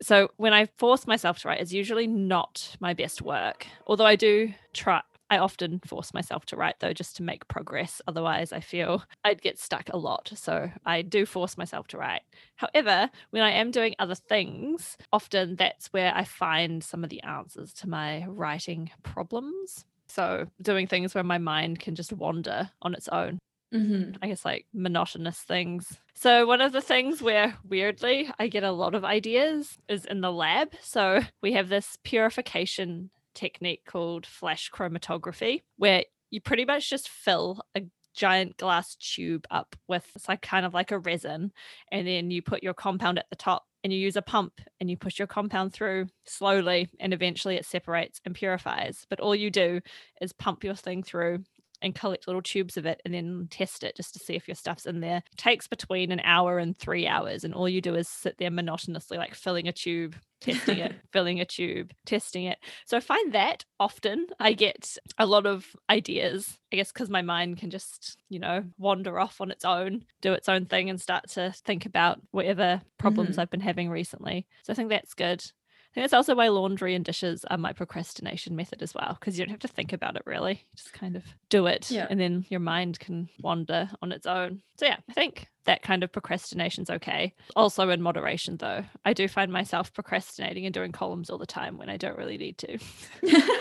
So 0.02 0.28
when 0.36 0.52
I 0.52 0.66
force 0.66 1.06
myself 1.06 1.38
to 1.40 1.48
write, 1.48 1.60
it's 1.60 1.72
usually 1.72 2.08
not 2.08 2.76
my 2.80 2.92
best 2.92 3.22
work, 3.22 3.66
although 3.86 4.06
I 4.06 4.16
do 4.16 4.52
try. 4.72 5.02
I 5.32 5.38
often 5.38 5.80
force 5.86 6.12
myself 6.12 6.44
to 6.46 6.56
write 6.56 6.80
though, 6.80 6.92
just 6.92 7.16
to 7.16 7.22
make 7.22 7.48
progress. 7.48 8.02
Otherwise, 8.06 8.52
I 8.52 8.60
feel 8.60 9.02
I'd 9.24 9.40
get 9.40 9.58
stuck 9.58 9.88
a 9.88 9.96
lot. 9.96 10.30
So 10.34 10.70
I 10.84 11.00
do 11.00 11.24
force 11.24 11.56
myself 11.56 11.88
to 11.88 11.96
write. 11.96 12.20
However, 12.56 13.08
when 13.30 13.42
I 13.42 13.52
am 13.52 13.70
doing 13.70 13.94
other 13.98 14.14
things, 14.14 14.98
often 15.10 15.56
that's 15.56 15.86
where 15.86 16.12
I 16.14 16.24
find 16.24 16.84
some 16.84 17.02
of 17.02 17.08
the 17.08 17.22
answers 17.22 17.72
to 17.74 17.88
my 17.88 18.26
writing 18.26 18.90
problems. 19.04 19.86
So, 20.06 20.48
doing 20.60 20.86
things 20.86 21.14
where 21.14 21.24
my 21.24 21.38
mind 21.38 21.80
can 21.80 21.94
just 21.94 22.12
wander 22.12 22.68
on 22.82 22.92
its 22.92 23.08
own 23.08 23.38
Mm-hmm. 23.72 24.16
I 24.20 24.28
guess 24.28 24.44
like 24.44 24.66
monotonous 24.74 25.38
things. 25.38 25.98
So 26.12 26.46
one 26.46 26.60
of 26.60 26.72
the 26.72 26.82
things 26.82 27.22
where 27.22 27.56
weirdly 27.66 28.30
I 28.38 28.48
get 28.48 28.64
a 28.64 28.70
lot 28.70 28.94
of 28.94 29.02
ideas 29.02 29.78
is 29.88 30.04
in 30.04 30.20
the 30.20 30.30
lab. 30.30 30.74
So 30.82 31.22
we 31.40 31.54
have 31.54 31.70
this 31.70 31.96
purification 32.04 33.08
technique 33.34 33.84
called 33.86 34.26
flash 34.26 34.70
chromatography 34.70 35.62
where 35.76 36.04
you 36.30 36.40
pretty 36.40 36.64
much 36.64 36.88
just 36.88 37.08
fill 37.08 37.60
a 37.74 37.82
giant 38.14 38.56
glass 38.56 38.94
tube 38.96 39.46
up 39.50 39.74
with 39.88 40.04
it's 40.14 40.28
like 40.28 40.42
kind 40.42 40.66
of 40.66 40.74
like 40.74 40.90
a 40.90 40.98
resin, 40.98 41.52
and 41.90 42.06
then 42.06 42.30
you 42.30 42.42
put 42.42 42.62
your 42.62 42.74
compound 42.74 43.18
at 43.18 43.26
the 43.30 43.36
top 43.36 43.64
and 43.84 43.92
you 43.92 43.98
use 43.98 44.16
a 44.16 44.22
pump 44.22 44.60
and 44.80 44.90
you 44.90 44.96
push 44.96 45.18
your 45.18 45.26
compound 45.26 45.72
through 45.72 46.06
slowly 46.24 46.88
and 47.00 47.12
eventually 47.12 47.56
it 47.56 47.66
separates 47.66 48.20
and 48.24 48.34
purifies. 48.34 49.06
But 49.10 49.20
all 49.20 49.34
you 49.34 49.50
do 49.50 49.80
is 50.20 50.32
pump 50.32 50.62
your 50.62 50.74
thing 50.74 51.02
through 51.02 51.44
and 51.82 51.94
collect 51.94 52.26
little 52.26 52.42
tubes 52.42 52.76
of 52.76 52.86
it 52.86 53.00
and 53.04 53.12
then 53.12 53.48
test 53.50 53.82
it 53.84 53.96
just 53.96 54.12
to 54.14 54.18
see 54.18 54.34
if 54.34 54.48
your 54.48 54.54
stuff's 54.54 54.86
in 54.86 55.00
there. 55.00 55.18
It 55.32 55.38
takes 55.38 55.66
between 55.66 56.12
an 56.12 56.20
hour 56.24 56.58
and 56.58 56.76
three 56.76 57.06
hours. 57.06 57.44
And 57.44 57.54
all 57.54 57.68
you 57.68 57.80
do 57.80 57.94
is 57.94 58.08
sit 58.08 58.38
there 58.38 58.50
monotonously, 58.50 59.18
like 59.18 59.34
filling 59.34 59.68
a 59.68 59.72
tube, 59.72 60.16
testing 60.40 60.78
it, 60.78 60.94
filling 61.12 61.40
a 61.40 61.44
tube, 61.44 61.92
testing 62.06 62.44
it. 62.44 62.58
So 62.86 62.96
I 62.96 63.00
find 63.00 63.32
that 63.32 63.64
often 63.80 64.26
I 64.40 64.52
get 64.52 64.96
a 65.18 65.26
lot 65.26 65.46
of 65.46 65.66
ideas, 65.90 66.58
I 66.72 66.76
guess, 66.76 66.92
because 66.92 67.10
my 67.10 67.22
mind 67.22 67.58
can 67.58 67.70
just, 67.70 68.16
you 68.28 68.38
know, 68.38 68.64
wander 68.78 69.18
off 69.18 69.40
on 69.40 69.50
its 69.50 69.64
own, 69.64 70.04
do 70.20 70.32
its 70.32 70.48
own 70.48 70.66
thing, 70.66 70.88
and 70.90 71.00
start 71.00 71.28
to 71.30 71.52
think 71.64 71.86
about 71.86 72.20
whatever 72.30 72.82
problems 72.98 73.36
Mhm. 73.36 73.42
I've 73.42 73.50
been 73.50 73.60
having 73.60 73.90
recently. 73.90 74.46
So 74.64 74.72
I 74.72 74.76
think 74.76 74.88
that's 74.88 75.14
good. 75.14 75.44
I 75.92 75.94
think 75.94 76.04
that's 76.04 76.14
also 76.14 76.34
why 76.34 76.48
laundry 76.48 76.94
and 76.94 77.04
dishes 77.04 77.44
are 77.50 77.58
my 77.58 77.74
procrastination 77.74 78.56
method 78.56 78.80
as 78.82 78.94
well, 78.94 79.14
because 79.20 79.38
you 79.38 79.44
don't 79.44 79.50
have 79.50 79.60
to 79.60 79.68
think 79.68 79.92
about 79.92 80.16
it 80.16 80.22
really. 80.24 80.52
You 80.52 80.76
just 80.76 80.94
kind 80.94 81.16
of 81.16 81.22
do 81.50 81.66
it 81.66 81.90
Yeah. 81.90 82.06
and 82.08 82.18
then 82.18 82.46
your 82.48 82.60
mind 82.60 82.98
can 82.98 83.28
wander 83.42 83.90
on 84.00 84.10
its 84.10 84.26
own. 84.26 84.62
So 84.78 84.86
yeah, 84.86 84.96
I 85.10 85.12
think 85.12 85.48
that 85.64 85.82
kind 85.82 86.02
of 86.02 86.10
procrastination's 86.10 86.88
okay. 86.88 87.34
Also 87.54 87.90
in 87.90 88.00
moderation 88.00 88.56
though. 88.56 88.84
I 89.04 89.12
do 89.12 89.28
find 89.28 89.52
myself 89.52 89.92
procrastinating 89.92 90.64
and 90.64 90.72
doing 90.72 90.92
columns 90.92 91.28
all 91.28 91.36
the 91.36 91.44
time 91.44 91.76
when 91.76 91.90
I 91.90 91.98
don't 91.98 92.16
really 92.16 92.38
need 92.38 92.56
to. 92.58 92.78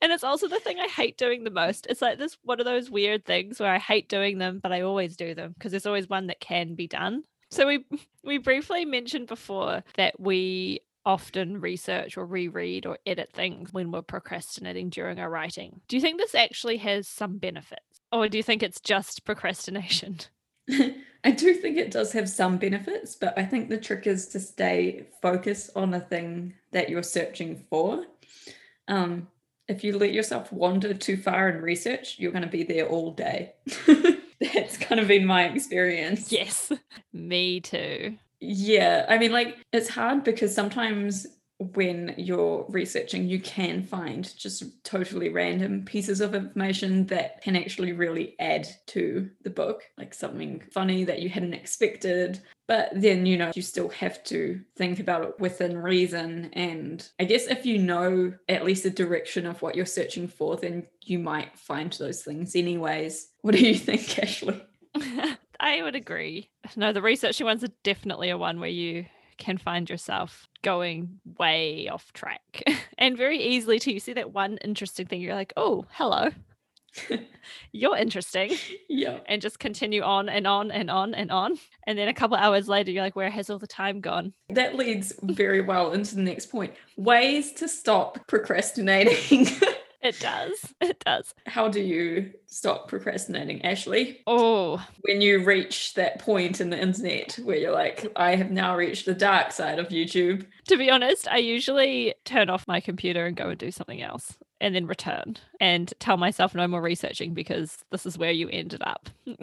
and 0.00 0.10
it's 0.12 0.24
also 0.24 0.48
the 0.48 0.58
thing 0.60 0.78
I 0.80 0.86
hate 0.88 1.18
doing 1.18 1.44
the 1.44 1.50
most. 1.50 1.86
It's 1.88 2.02
like 2.02 2.18
this 2.18 2.38
one 2.44 2.60
of 2.60 2.66
those 2.66 2.90
weird 2.90 3.24
things 3.24 3.60
where 3.60 3.72
I 3.72 3.78
hate 3.78 4.08
doing 4.08 4.38
them, 4.38 4.58
but 4.62 4.72
I 4.72 4.80
always 4.82 5.16
do 5.16 5.34
them 5.34 5.52
because 5.52 5.70
there's 5.70 5.86
always 5.86 6.08
one 6.08 6.28
that 6.28 6.40
can 6.40 6.74
be 6.74 6.86
done. 6.86 7.24
So 7.50 7.66
we 7.66 7.84
we 8.24 8.38
briefly 8.38 8.84
mentioned 8.84 9.26
before 9.26 9.82
that 9.96 10.18
we 10.18 10.80
often 11.04 11.60
research 11.60 12.16
or 12.16 12.26
reread 12.26 12.86
or 12.86 12.98
edit 13.06 13.30
things 13.32 13.72
when 13.72 13.90
we're 13.90 14.02
procrastinating 14.02 14.90
during 14.90 15.18
our 15.18 15.30
writing. 15.30 15.80
Do 15.88 15.96
you 15.96 16.02
think 16.02 16.18
this 16.18 16.34
actually 16.34 16.78
has 16.78 17.08
some 17.08 17.38
benefits? 17.38 18.00
Or 18.12 18.28
do 18.28 18.36
you 18.36 18.42
think 18.42 18.62
it's 18.62 18.80
just 18.80 19.24
procrastination? 19.24 20.20
I 21.24 21.30
do 21.30 21.54
think 21.54 21.76
it 21.76 21.90
does 21.90 22.12
have 22.12 22.28
some 22.28 22.58
benefits, 22.58 23.14
but 23.14 23.38
I 23.38 23.44
think 23.44 23.68
the 23.68 23.78
trick 23.78 24.06
is 24.06 24.28
to 24.28 24.40
stay 24.40 25.06
focused 25.20 25.70
on 25.76 25.94
a 25.94 26.00
thing 26.00 26.54
that 26.72 26.88
you're 26.88 27.02
searching 27.02 27.64
for. 27.70 28.04
Um, 28.88 29.28
if 29.68 29.84
you 29.84 29.96
let 29.96 30.12
yourself 30.12 30.52
wander 30.52 30.94
too 30.94 31.16
far 31.16 31.48
in 31.48 31.62
research, 31.62 32.16
you're 32.18 32.32
going 32.32 32.42
to 32.42 32.48
be 32.48 32.64
there 32.64 32.88
all 32.88 33.12
day. 33.12 33.52
That's 34.40 34.76
kind 34.76 35.00
of 35.00 35.08
been 35.08 35.24
my 35.24 35.44
experience. 35.44 36.32
Yes. 36.32 36.72
Me 37.12 37.60
too. 37.60 38.18
Yeah, 38.44 39.06
I 39.08 39.18
mean, 39.18 39.30
like, 39.30 39.58
it's 39.72 39.88
hard 39.88 40.24
because 40.24 40.52
sometimes 40.52 41.28
when 41.58 42.12
you're 42.18 42.66
researching, 42.68 43.28
you 43.28 43.38
can 43.38 43.84
find 43.84 44.36
just 44.36 44.64
totally 44.82 45.28
random 45.28 45.84
pieces 45.84 46.20
of 46.20 46.34
information 46.34 47.06
that 47.06 47.40
can 47.40 47.54
actually 47.54 47.92
really 47.92 48.34
add 48.40 48.66
to 48.88 49.30
the 49.44 49.50
book, 49.50 49.84
like 49.96 50.12
something 50.12 50.60
funny 50.72 51.04
that 51.04 51.22
you 51.22 51.28
hadn't 51.28 51.54
expected. 51.54 52.40
But 52.66 52.90
then, 52.96 53.26
you 53.26 53.36
know, 53.36 53.52
you 53.54 53.62
still 53.62 53.90
have 53.90 54.24
to 54.24 54.60
think 54.76 54.98
about 54.98 55.22
it 55.22 55.38
within 55.38 55.78
reason. 55.78 56.50
And 56.54 57.08
I 57.20 57.24
guess 57.24 57.46
if 57.46 57.64
you 57.64 57.78
know 57.78 58.34
at 58.48 58.64
least 58.64 58.82
the 58.82 58.90
direction 58.90 59.46
of 59.46 59.62
what 59.62 59.76
you're 59.76 59.86
searching 59.86 60.26
for, 60.26 60.56
then 60.56 60.88
you 61.00 61.20
might 61.20 61.56
find 61.56 61.92
those 61.92 62.24
things 62.24 62.56
anyways. 62.56 63.28
What 63.42 63.54
do 63.54 63.64
you 63.64 63.74
think, 63.76 64.18
Ashley? 64.18 64.60
I 65.62 65.80
would 65.80 65.94
agree. 65.94 66.50
No, 66.76 66.92
the 66.92 67.00
researchy 67.00 67.44
ones 67.44 67.62
are 67.62 67.72
definitely 67.84 68.30
a 68.30 68.36
one 68.36 68.58
where 68.58 68.68
you 68.68 69.06
can 69.38 69.58
find 69.58 69.88
yourself 69.88 70.48
going 70.62 71.20
way 71.38 71.88
off 71.88 72.12
track 72.12 72.62
and 72.98 73.16
very 73.16 73.40
easily 73.40 73.78
too. 73.78 73.92
You 73.92 74.00
see 74.00 74.12
that 74.14 74.32
one 74.32 74.58
interesting 74.58 75.06
thing, 75.06 75.20
you're 75.20 75.36
like, 75.36 75.52
oh, 75.56 75.86
hello. 75.92 76.30
you're 77.72 77.96
interesting. 77.96 78.56
Yeah. 78.88 79.20
And 79.26 79.40
just 79.40 79.60
continue 79.60 80.02
on 80.02 80.28
and 80.28 80.48
on 80.48 80.72
and 80.72 80.90
on 80.90 81.14
and 81.14 81.30
on. 81.30 81.58
And 81.86 81.96
then 81.96 82.08
a 82.08 82.14
couple 82.14 82.36
hours 82.36 82.68
later, 82.68 82.90
you're 82.90 83.02
like, 83.02 83.16
where 83.16 83.30
has 83.30 83.48
all 83.48 83.58
the 83.58 83.66
time 83.66 84.00
gone? 84.00 84.34
That 84.50 84.74
leads 84.74 85.14
very 85.22 85.60
well 85.62 85.92
into 85.92 86.16
the 86.16 86.22
next 86.22 86.46
point 86.46 86.74
ways 86.96 87.52
to 87.52 87.68
stop 87.68 88.26
procrastinating. 88.26 89.46
It 90.02 90.18
does. 90.20 90.74
It 90.82 90.98
does. 91.06 91.32
How 91.46 91.68
do 91.68 91.80
you 91.80 92.32
stop 92.46 92.88
procrastinating, 92.88 93.64
Ashley? 93.64 94.20
Oh, 94.26 94.84
When 95.02 95.20
you 95.20 95.44
reach 95.44 95.94
that 95.94 96.18
point 96.18 96.60
in 96.60 96.70
the 96.70 96.78
internet 96.80 97.38
where 97.44 97.56
you're 97.56 97.72
like, 97.72 98.06
I 98.16 98.34
have 98.34 98.50
now 98.50 98.76
reached 98.76 99.06
the 99.06 99.14
dark 99.14 99.52
side 99.52 99.78
of 99.78 99.88
YouTube. 99.88 100.44
to 100.68 100.76
be 100.76 100.90
honest, 100.90 101.28
I 101.28 101.38
usually 101.38 102.14
turn 102.24 102.50
off 102.50 102.66
my 102.66 102.80
computer 102.80 103.26
and 103.26 103.36
go 103.36 103.48
and 103.50 103.58
do 103.58 103.70
something 103.70 104.02
else 104.02 104.36
and 104.60 104.74
then 104.74 104.86
return 104.86 105.36
and 105.60 105.92
tell 106.00 106.16
myself 106.16 106.54
no 106.54 106.66
more 106.66 106.82
researching 106.82 107.32
because 107.32 107.78
this 107.90 108.04
is 108.04 108.18
where 108.18 108.32
you 108.32 108.48
ended 108.48 108.82
up. 108.84 109.08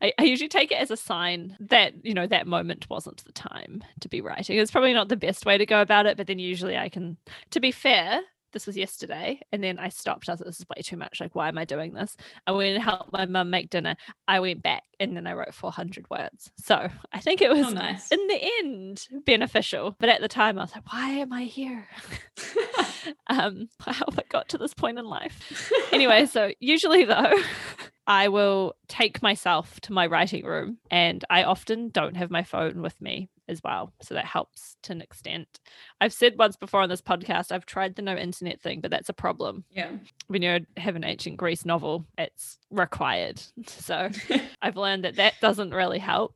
I, 0.00 0.12
I 0.18 0.22
usually 0.22 0.48
take 0.48 0.70
it 0.70 0.76
as 0.80 0.90
a 0.92 0.96
sign 0.96 1.56
that, 1.60 2.04
you 2.04 2.14
know, 2.14 2.26
that 2.28 2.46
moment 2.46 2.88
wasn't 2.88 3.24
the 3.24 3.32
time 3.32 3.82
to 4.00 4.08
be 4.08 4.20
writing. 4.20 4.58
It's 4.58 4.70
probably 4.70 4.94
not 4.94 5.08
the 5.08 5.16
best 5.16 5.44
way 5.44 5.58
to 5.58 5.66
go 5.66 5.80
about 5.80 6.06
it, 6.06 6.16
but 6.16 6.28
then 6.28 6.38
usually 6.38 6.76
I 6.76 6.88
can, 6.88 7.16
to 7.50 7.60
be 7.60 7.72
fair, 7.72 8.20
this 8.52 8.66
was 8.66 8.76
yesterday 8.76 9.40
and 9.52 9.62
then 9.62 9.78
I 9.78 9.88
stopped. 9.88 10.28
I 10.28 10.32
was 10.32 10.40
like, 10.40 10.46
this 10.46 10.60
is 10.60 10.66
way 10.74 10.82
too 10.82 10.96
much. 10.96 11.20
Like, 11.20 11.34
why 11.34 11.48
am 11.48 11.58
I 11.58 11.64
doing 11.64 11.92
this? 11.92 12.16
I 12.46 12.52
went 12.52 12.74
and 12.74 12.82
helped 12.82 13.12
my 13.12 13.26
mum 13.26 13.50
make 13.50 13.70
dinner. 13.70 13.96
I 14.26 14.40
went 14.40 14.62
back 14.62 14.82
and 15.00 15.16
then 15.16 15.26
I 15.26 15.32
wrote 15.34 15.54
400 15.54 16.06
words. 16.10 16.50
So 16.56 16.88
I 17.12 17.20
think 17.20 17.40
it 17.42 17.50
was 17.50 17.66
Oh, 17.66 17.70
nice. 17.70 18.10
in 18.10 18.26
the 18.26 18.50
end 18.60 19.06
beneficial. 19.26 19.96
But 19.98 20.08
at 20.08 20.20
the 20.20 20.28
time, 20.28 20.58
I 20.58 20.62
was 20.62 20.74
like, 20.74 20.92
why 20.92 21.10
am 21.10 21.32
I 21.32 21.44
here? 21.44 21.86
um, 23.28 23.68
I 23.86 23.92
hope 23.92 24.18
I 24.18 24.22
got 24.28 24.48
to 24.50 24.58
this 24.58 24.74
point 24.74 24.98
in 24.98 25.04
life. 25.04 25.70
Anyway, 25.92 26.26
so 26.26 26.50
usually 26.60 27.04
though, 27.04 27.34
I 28.06 28.28
will 28.28 28.74
take 28.88 29.22
myself 29.22 29.80
to 29.82 29.92
my 29.92 30.06
writing 30.06 30.44
room 30.44 30.78
and 30.90 31.24
I 31.28 31.44
often 31.44 31.90
don't 31.90 32.16
have 32.16 32.30
my 32.30 32.42
phone 32.42 32.80
with 32.82 33.00
me 33.00 33.28
as 33.48 33.60
well. 33.64 33.92
So 34.02 34.14
that 34.14 34.24
helps 34.26 34.76
to 34.82 34.92
an 34.92 35.00
extent. 35.00 35.60
I've 36.00 36.12
said 36.12 36.38
once 36.38 36.56
before 36.56 36.82
on 36.82 36.88
this 36.88 37.00
podcast, 37.02 37.50
I've 37.52 37.66
tried 37.66 37.94
the 37.96 38.02
no 38.02 38.16
internet 38.16 38.60
thing, 38.60 38.80
but 38.80 38.90
that's 38.90 39.08
a 39.08 39.14
problem. 39.14 39.64
yeah. 39.70 39.90
When 40.28 40.42
you 40.42 40.60
have 40.76 40.94
an 40.96 41.04
ancient 41.04 41.38
Greece 41.38 41.64
novel, 41.64 42.04
it's 42.18 42.58
required. 42.70 43.40
So 43.66 44.10
I've 44.62 44.76
learned 44.76 45.04
that 45.04 45.16
that 45.16 45.34
doesn't 45.40 45.72
really 45.72 45.98
help. 45.98 46.34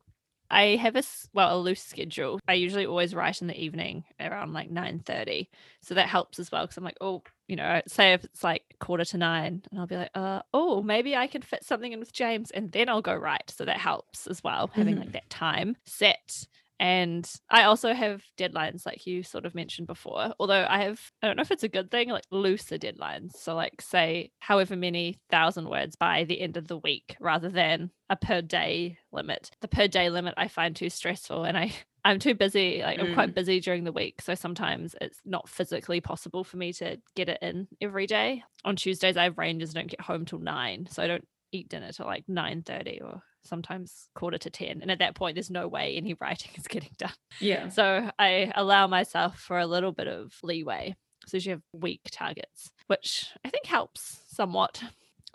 I 0.49 0.75
have 0.75 0.95
a 0.95 1.03
well 1.33 1.57
a 1.57 1.59
loose 1.59 1.81
schedule. 1.81 2.39
I 2.47 2.53
usually 2.53 2.85
always 2.85 3.15
write 3.15 3.41
in 3.41 3.47
the 3.47 3.59
evening 3.59 4.03
around 4.19 4.53
like 4.53 4.69
nine 4.69 4.99
thirty, 4.99 5.49
so 5.81 5.95
that 5.95 6.07
helps 6.07 6.37
as 6.37 6.51
well. 6.51 6.63
Because 6.63 6.77
I'm 6.77 6.83
like, 6.83 6.97
oh, 7.01 7.23
you 7.47 7.55
know, 7.55 7.81
say 7.87 8.13
if 8.13 8.23
it's 8.23 8.43
like 8.43 8.63
quarter 8.79 9.03
to 9.05 9.17
nine, 9.17 9.63
and 9.71 9.79
I'll 9.79 9.87
be 9.87 9.97
like, 9.97 10.11
uh, 10.13 10.41
oh, 10.53 10.83
maybe 10.83 11.15
I 11.15 11.25
can 11.25 11.41
fit 11.41 11.63
something 11.63 11.91
in 11.91 11.99
with 11.99 12.13
James, 12.13 12.51
and 12.51 12.71
then 12.71 12.87
I'll 12.87 13.01
go 13.01 13.15
write. 13.15 13.49
So 13.55 13.65
that 13.65 13.77
helps 13.79 14.27
as 14.27 14.43
well, 14.43 14.69
having 14.73 14.95
Mhm. 14.95 14.99
like 14.99 15.11
that 15.13 15.29
time 15.31 15.75
set. 15.85 16.45
And 16.79 17.29
I 17.49 17.63
also 17.63 17.93
have 17.93 18.23
deadlines, 18.37 18.85
like 18.85 19.05
you 19.05 19.23
sort 19.23 19.45
of 19.45 19.55
mentioned 19.55 19.87
before. 19.87 20.33
Although 20.39 20.65
I 20.67 20.83
have, 20.83 20.99
I 21.21 21.27
don't 21.27 21.37
know 21.37 21.41
if 21.41 21.51
it's 21.51 21.63
a 21.63 21.69
good 21.69 21.91
thing, 21.91 22.09
like 22.09 22.25
looser 22.31 22.77
deadlines. 22.77 23.37
So, 23.37 23.55
like, 23.55 23.81
say, 23.81 24.31
however 24.39 24.75
many 24.75 25.19
thousand 25.29 25.69
words 25.69 25.95
by 25.95 26.23
the 26.25 26.41
end 26.41 26.57
of 26.57 26.67
the 26.67 26.77
week 26.77 27.15
rather 27.19 27.49
than 27.49 27.91
a 28.09 28.15
per 28.15 28.41
day 28.41 28.97
limit. 29.11 29.51
The 29.61 29.67
per 29.67 29.87
day 29.87 30.09
limit 30.09 30.33
I 30.37 30.47
find 30.47 30.75
too 30.75 30.89
stressful 30.89 31.43
and 31.43 31.57
I. 31.57 31.73
I'm 32.05 32.19
too 32.19 32.35
busy. 32.35 32.81
Like 32.83 32.99
I'm 32.99 33.13
quite 33.13 33.29
mm. 33.29 33.35
busy 33.35 33.61
during 33.61 33.85
the 33.85 33.93
week, 33.93 34.19
so 34.21 34.35
sometimes 34.35 34.93
it's 34.99 35.21
not 35.23 35.47
physically 35.47 36.01
possible 36.01 36.43
for 36.43 36.57
me 36.57 36.73
to 36.73 36.97
get 37.15 37.29
it 37.29 37.37
in 37.41 37.65
every 37.79 38.07
day. 38.07 38.43
On 38.65 38.75
Tuesdays, 38.75 39.15
I 39.15 39.23
have 39.23 39.37
rangers 39.37 39.69
and 39.69 39.75
don't 39.75 39.89
get 39.89 40.01
home 40.01 40.25
till 40.25 40.39
nine, 40.39 40.85
so 40.91 41.01
I 41.01 41.07
don't 41.07 41.25
eat 41.53 41.69
dinner 41.69 41.93
till 41.93 42.05
like 42.05 42.25
nine 42.27 42.61
thirty 42.61 42.99
or 43.01 43.21
sometimes 43.43 44.09
quarter 44.15 44.37
to 44.37 44.49
ten. 44.49 44.81
And 44.81 44.89
at 44.91 44.99
that 44.99 45.15
point, 45.15 45.35
there's 45.35 45.49
no 45.51 45.67
way 45.67 45.95
any 45.95 46.13
writing 46.21 46.51
is 46.57 46.67
getting 46.67 46.91
done. 46.97 47.13
Yeah. 47.39 47.69
So 47.69 48.09
I 48.19 48.51
allow 48.55 48.87
myself 48.87 49.39
for 49.39 49.59
a 49.59 49.67
little 49.67 49.91
bit 49.91 50.07
of 50.07 50.33
leeway. 50.43 50.95
So 51.25 51.37
you 51.37 51.51
have 51.51 51.61
week 51.71 52.01
targets, 52.11 52.71
which 52.87 53.27
I 53.45 53.49
think 53.49 53.65
helps 53.65 54.19
somewhat. 54.27 54.83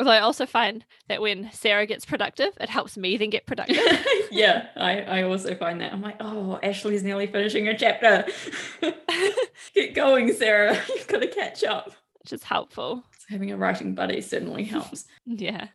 Although 0.01 0.13
I 0.13 0.21
also 0.21 0.47
find 0.47 0.85
that 1.09 1.21
when 1.21 1.51
Sarah 1.51 1.85
gets 1.87 2.05
productive, 2.05 2.53
it 2.61 2.69
helps 2.69 2.97
me 2.97 3.17
then 3.17 3.31
get 3.31 3.47
productive. 3.47 3.79
yeah, 4.31 4.67
I, 4.77 5.01
I 5.01 5.23
also 5.23 5.55
find 5.55 5.81
that. 5.81 5.93
I'm 5.93 6.03
like, 6.03 6.17
oh, 6.21 6.59
Ashley's 6.63 7.03
nearly 7.03 7.27
finishing 7.27 7.67
her 7.67 7.75
chapter. 7.75 8.25
Get 9.75 9.95
going, 9.95 10.33
Sarah. 10.33 10.79
You've 10.89 11.07
got 11.09 11.23
to 11.23 11.27
catch 11.29 11.65
up. 11.65 11.91
which 12.23 12.33
is 12.33 12.43
helpful. 12.45 13.03
So 13.19 13.27
having 13.31 13.51
a 13.51 13.57
writing 13.57 13.95
buddy 13.95 14.21
certainly 14.21 14.65
helps. 14.65 15.07
Yeah. 15.27 15.69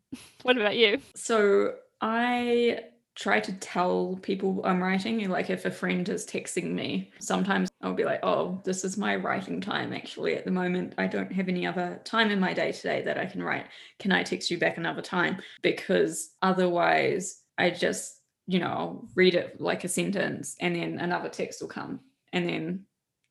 What 0.43 0.57
about 0.57 0.75
you? 0.77 0.99
So 1.15 1.73
I 2.03 2.81
try 3.15 3.39
to 3.39 3.53
tell 3.53 4.19
people 4.21 4.59
I'm 4.65 4.83
writing. 4.83 5.29
Like 5.29 5.49
if 5.49 5.63
a 5.63 5.71
friend 5.71 6.07
is 6.09 6.25
texting 6.25 6.73
me, 6.73 7.11
sometimes 7.19 7.71
I'll 7.81 7.93
be 7.93 8.03
like, 8.03 8.19
oh, 8.23 8.61
this 8.65 8.83
is 8.83 8.97
my 8.97 9.15
writing 9.15 9.61
time. 9.61 9.93
Actually, 9.93 10.35
at 10.35 10.43
the 10.43 10.51
moment, 10.51 10.95
I 10.97 11.07
don't 11.07 11.31
have 11.31 11.47
any 11.47 11.65
other 11.65 12.01
time 12.03 12.29
in 12.29 12.41
my 12.41 12.53
day 12.53 12.73
today 12.73 13.03
that 13.03 13.17
I 13.17 13.25
can 13.25 13.41
write. 13.41 13.67
Can 13.99 14.11
I 14.11 14.21
text 14.21 14.51
you 14.51 14.57
back 14.57 14.77
another 14.77 15.01
time? 15.01 15.37
Because 15.61 16.31
otherwise, 16.41 17.43
I 17.57 17.69
just, 17.69 18.19
you 18.47 18.59
know, 18.59 18.67
I'll 18.67 19.07
read 19.15 19.35
it 19.35 19.61
like 19.61 19.85
a 19.85 19.87
sentence 19.87 20.57
and 20.59 20.75
then 20.75 20.99
another 20.99 21.29
text 21.29 21.61
will 21.61 21.69
come. 21.69 22.01
And 22.33 22.49
then 22.49 22.85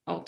I'll 0.07 0.27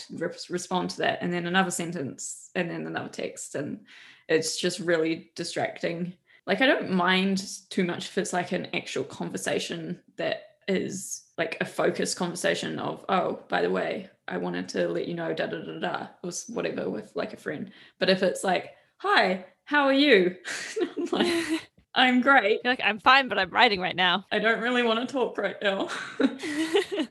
respond 0.51 0.91
to 0.91 0.99
that. 0.99 1.21
And 1.23 1.33
then 1.33 1.47
another 1.47 1.71
sentence 1.71 2.51
and 2.55 2.71
then 2.71 2.87
another 2.87 3.09
text. 3.09 3.55
And 3.55 3.87
it's 4.29 4.61
just 4.61 4.81
really 4.81 5.31
distracting 5.35 6.13
like 6.47 6.61
I 6.61 6.67
don't 6.67 6.91
mind 6.91 7.47
too 7.71 7.85
much 7.85 8.07
if 8.07 8.19
it's 8.19 8.33
like 8.33 8.53
an 8.53 8.69
actual 8.75 9.05
conversation 9.05 10.01
that 10.17 10.43
is 10.69 11.25
like 11.37 11.57
a 11.61 11.65
focused 11.65 12.17
conversation 12.17 12.79
of, 12.79 13.05
oh, 13.09 13.41
by 13.49 13.63
the 13.63 13.71
way, 13.71 14.09
I 14.29 14.39
wanted 14.39 14.69
to 14.71 14.89
let 14.89 15.09
you 15.09 15.15
know, 15.15 15.35
da 15.35 15.47
da 15.47 15.59
da 15.59 15.79
da, 15.79 16.07
or 16.23 16.31
whatever 16.49 16.89
with 16.89 17.13
like 17.15 17.33
a 17.33 17.39
friend. 17.39 17.71
But 17.99 18.11
if 18.11 18.23
it's 18.23 18.45
like, 18.45 18.71
hi, 18.99 19.45
how 19.65 19.85
are 19.85 19.93
you? 19.93 20.37
I'm 20.97 21.05
like, 21.13 21.69
I'm 21.95 22.21
great. 22.21 22.61
You're 22.65 22.73
like, 22.73 22.81
I'm 22.85 22.99
fine, 23.01 23.29
but 23.29 23.39
I'm 23.39 23.51
writing 23.51 23.81
right 23.81 23.97
now. 23.97 24.27
I 24.33 24.39
don't 24.39 24.61
really 24.61 24.83
want 24.83 25.07
to 25.07 25.13
talk 25.13 25.39
right 25.39 25.57
now. 25.63 25.89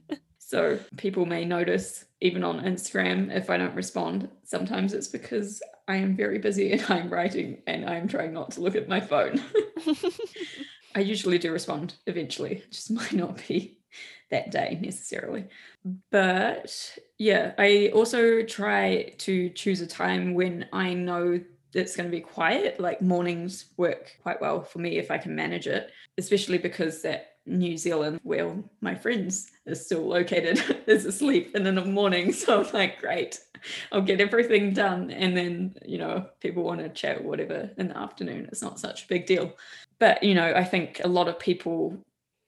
so 0.54 0.78
people 0.98 1.26
may 1.26 1.46
notice 1.46 2.06
even 2.22 2.44
on 2.44 2.64
Instagram 2.64 3.36
if 3.36 3.50
I 3.50 3.58
don't 3.58 3.74
respond. 3.74 4.30
Sometimes 4.44 4.94
it's 4.94 5.08
because 5.08 5.64
I 5.88 5.96
am 5.96 6.16
very 6.16 6.38
busy 6.38 6.74
and 6.74 6.86
I'm 6.90 7.10
writing 7.10 7.64
and 7.66 7.90
I'm 7.90 8.08
trying 8.08 8.34
not 8.34 8.52
to 8.52 8.62
look 8.62 8.76
at 8.76 8.88
my 8.88 9.00
phone. 9.00 9.42
I 10.96 11.00
usually 11.00 11.40
do 11.40 11.52
respond 11.52 11.96
eventually, 12.06 12.58
it 12.58 12.72
just 12.72 12.92
might 13.00 13.14
not 13.14 13.42
be 13.48 13.80
that 14.30 14.52
day 14.52 14.78
necessarily. 14.80 15.46
But 16.12 17.00
yeah, 17.18 17.54
I 17.58 17.90
also 17.92 18.44
try 18.44 19.16
to 19.18 19.50
choose 19.50 19.82
a 19.82 19.88
time 19.88 20.36
when 20.36 20.68
I 20.72 20.94
know 20.94 21.42
it's 21.74 21.96
going 21.96 22.12
to 22.12 22.16
be 22.16 22.22
quiet. 22.22 22.80
Like 22.80 23.02
mornings 23.02 23.72
work 23.76 24.16
quite 24.22 24.40
well 24.40 24.62
for 24.62 24.78
me 24.78 25.00
if 25.00 25.10
I 25.10 25.18
can 25.18 25.36
manage 25.36 25.66
it, 25.66 25.90
especially 26.20 26.60
because 26.60 27.02
that 27.02 27.33
New 27.46 27.78
Zealand, 27.78 28.20
where 28.24 28.56
my 28.82 28.96
friends 28.96 29.52
are 29.68 29.76
still 29.76 30.08
located, 30.08 30.84
is 30.88 31.06
asleep 31.06 31.52
and 31.56 31.68
in 31.68 31.76
the 31.76 31.86
morning. 31.86 32.34
So 32.44 32.62
I'm 32.62 32.72
like, 32.74 33.00
great, 33.00 33.40
I'll 33.92 34.02
get 34.02 34.22
everything 34.22 34.74
done. 34.74 35.12
And 35.12 35.36
then, 35.36 35.76
you 35.86 35.98
know, 35.98 36.28
people 36.40 36.64
want 36.64 36.82
to 36.82 36.90
chat 36.90 37.24
whatever 37.24 37.70
in 37.78 37.90
the 37.90 37.98
afternoon. 37.98 38.48
It's 38.52 38.62
not 38.62 38.80
such 38.80 39.06
a 39.06 39.08
big 39.08 39.26
deal. 39.26 39.54
But, 40.00 40.24
you 40.24 40.36
know, 40.36 40.54
I 40.54 40.64
think 40.64 41.00
a 41.04 41.08
lot 41.08 41.28
of 41.28 41.40
people 41.40 41.98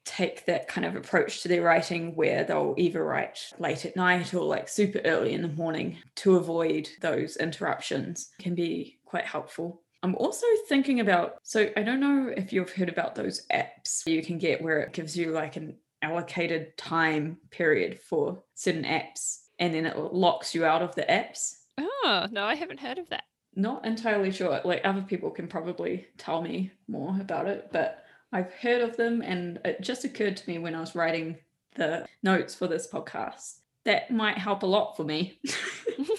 take 0.05 0.45
that 0.45 0.67
kind 0.67 0.86
of 0.86 0.95
approach 0.95 1.41
to 1.41 1.47
their 1.47 1.63
writing 1.63 2.15
where 2.15 2.43
they'll 2.43 2.75
either 2.77 3.03
write 3.03 3.51
late 3.58 3.86
at 3.86 3.95
night 3.95 4.34
or 4.34 4.43
like 4.43 4.69
super 4.69 4.99
early 5.03 5.34
in 5.34 5.41
the 5.41 5.47
morning 5.49 5.97
to 6.15 6.36
avoid 6.36 6.88
those 7.01 7.38
interruptions 7.38 8.29
can 8.39 8.53
be 8.53 8.99
quite 9.05 9.25
helpful. 9.25 9.81
I'm 10.05 10.13
also 10.17 10.45
thinking 10.69 10.99
about 10.99 11.37
so 11.41 11.71
I 11.75 11.81
don't 11.81 11.99
know 11.99 12.31
if 12.37 12.53
you've 12.53 12.71
heard 12.71 12.89
about 12.89 13.15
those 13.15 13.47
apps 13.51 14.05
you 14.05 14.21
can 14.21 14.37
get 14.37 14.61
where 14.61 14.81
it 14.81 14.93
gives 14.93 15.17
you 15.17 15.31
like 15.31 15.55
an 15.55 15.77
allocated 16.03 16.77
time 16.77 17.37
period 17.49 17.99
for 17.99 18.43
certain 18.53 18.83
apps 18.83 19.39
and 19.57 19.73
then 19.73 19.87
it 19.87 19.97
locks 19.97 20.53
you 20.53 20.63
out 20.63 20.83
of 20.83 20.93
the 20.93 21.01
apps. 21.01 21.55
Oh, 21.79 22.27
no, 22.29 22.43
I 22.43 22.53
haven't 22.53 22.81
heard 22.81 22.99
of 22.99 23.09
that. 23.09 23.23
Not 23.55 23.83
entirely 23.83 24.29
sure. 24.29 24.61
Like 24.63 24.81
other 24.83 25.01
people 25.01 25.31
can 25.31 25.47
probably 25.47 26.05
tell 26.19 26.39
me 26.39 26.71
more 26.87 27.19
about 27.19 27.47
it, 27.47 27.69
but 27.71 28.05
I've 28.31 28.53
heard 28.53 28.83
of 28.83 28.97
them 28.97 29.23
and 29.23 29.59
it 29.65 29.81
just 29.81 30.03
occurred 30.03 30.37
to 30.37 30.47
me 30.47 30.59
when 30.59 30.75
I 30.75 30.81
was 30.81 30.93
writing 30.93 31.37
the 31.77 32.05
notes 32.21 32.53
for 32.53 32.67
this 32.67 32.87
podcast. 32.87 33.55
That 33.85 34.11
might 34.11 34.37
help 34.37 34.61
a 34.61 34.67
lot 34.67 34.95
for 34.95 35.03
me. 35.03 35.39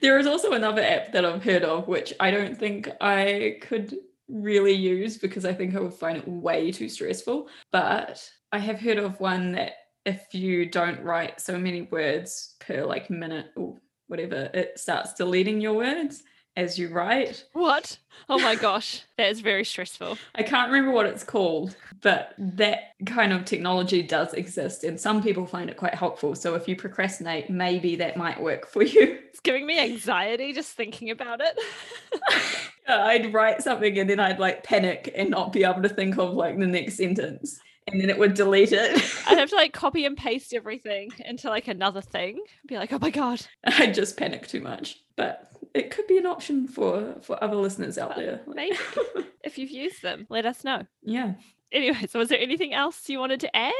there 0.00 0.18
is 0.18 0.26
also 0.26 0.52
another 0.52 0.82
app 0.82 1.12
that 1.12 1.24
I've 1.24 1.42
heard 1.44 1.64
of, 1.64 1.88
which 1.88 2.12
I 2.20 2.30
don't 2.30 2.58
think 2.58 2.90
I 3.00 3.58
could 3.60 3.96
really 4.28 4.72
use 4.72 5.16
because 5.16 5.44
I 5.44 5.52
think 5.54 5.74
I 5.74 5.80
would 5.80 5.94
find 5.94 6.18
it 6.18 6.28
way 6.28 6.70
too 6.70 6.88
stressful. 6.88 7.48
But 7.72 8.28
I 8.52 8.58
have 8.58 8.80
heard 8.80 8.98
of 8.98 9.20
one 9.20 9.52
that 9.52 9.72
if 10.04 10.34
you 10.34 10.66
don't 10.66 11.02
write 11.02 11.40
so 11.40 11.58
many 11.58 11.82
words 11.82 12.54
per 12.60 12.84
like 12.84 13.10
minute 13.10 13.52
or 13.56 13.76
whatever, 14.06 14.50
it 14.54 14.78
starts 14.78 15.14
deleting 15.14 15.60
your 15.60 15.74
words 15.74 16.22
as 16.58 16.76
you 16.76 16.88
write. 16.88 17.44
What? 17.52 17.98
Oh 18.28 18.38
my 18.38 18.54
gosh, 18.60 19.02
that 19.16 19.30
is 19.30 19.40
very 19.40 19.64
stressful. 19.64 20.18
I 20.34 20.42
can't 20.42 20.70
remember 20.70 20.90
what 20.90 21.06
it's 21.06 21.22
called, 21.22 21.76
but 22.02 22.34
that 22.36 22.94
kind 23.06 23.32
of 23.32 23.44
technology 23.44 24.02
does 24.02 24.34
exist, 24.34 24.82
and 24.82 25.00
some 25.00 25.22
people 25.22 25.46
find 25.46 25.70
it 25.70 25.76
quite 25.76 25.94
helpful. 25.94 26.34
So 26.34 26.56
if 26.56 26.66
you 26.66 26.74
procrastinate, 26.74 27.48
maybe 27.48 27.94
that 27.96 28.16
might 28.16 28.42
work 28.42 28.66
for 28.66 28.82
you. 28.82 29.20
It's 29.38 29.44
giving 29.44 29.66
me 29.66 29.78
anxiety 29.78 30.52
just 30.52 30.72
thinking 30.72 31.10
about 31.10 31.40
it. 31.40 31.56
I'd 32.88 33.32
write 33.32 33.62
something 33.62 33.96
and 33.96 34.10
then 34.10 34.18
I'd 34.18 34.40
like 34.40 34.64
panic 34.64 35.12
and 35.14 35.30
not 35.30 35.52
be 35.52 35.62
able 35.62 35.82
to 35.82 35.88
think 35.88 36.18
of 36.18 36.34
like 36.34 36.58
the 36.58 36.66
next 36.66 36.96
sentence 36.96 37.60
and 37.86 38.00
then 38.00 38.10
it 38.10 38.18
would 38.18 38.34
delete 38.34 38.72
it. 38.72 38.96
I'd 39.28 39.38
have 39.38 39.50
to 39.50 39.54
like 39.56 39.72
copy 39.72 40.04
and 40.04 40.16
paste 40.16 40.52
everything 40.52 41.10
into 41.24 41.48
like 41.48 41.68
another 41.68 42.00
thing. 42.00 42.40
Be 42.66 42.76
like, 42.76 42.92
oh 42.92 42.98
my 42.98 43.10
god. 43.10 43.46
I'd 43.64 43.94
just 43.94 44.16
panic 44.16 44.48
too 44.48 44.60
much. 44.60 45.00
But 45.16 45.48
it 45.74 45.90
could 45.90 46.06
be 46.06 46.18
an 46.18 46.26
option 46.26 46.66
for 46.66 47.16
for 47.22 47.42
other 47.42 47.56
listeners 47.56 47.98
out 47.98 48.16
there. 48.16 48.40
Maybe 48.46 48.76
if 49.44 49.58
you've 49.58 49.70
used 49.70 50.02
them, 50.02 50.26
let 50.28 50.46
us 50.46 50.64
know. 50.64 50.82
Yeah. 51.02 51.34
Anyway, 51.70 52.06
so 52.08 52.18
was 52.18 52.30
there 52.30 52.40
anything 52.40 52.72
else 52.72 53.08
you 53.08 53.18
wanted 53.18 53.40
to 53.40 53.56
add? 53.56 53.72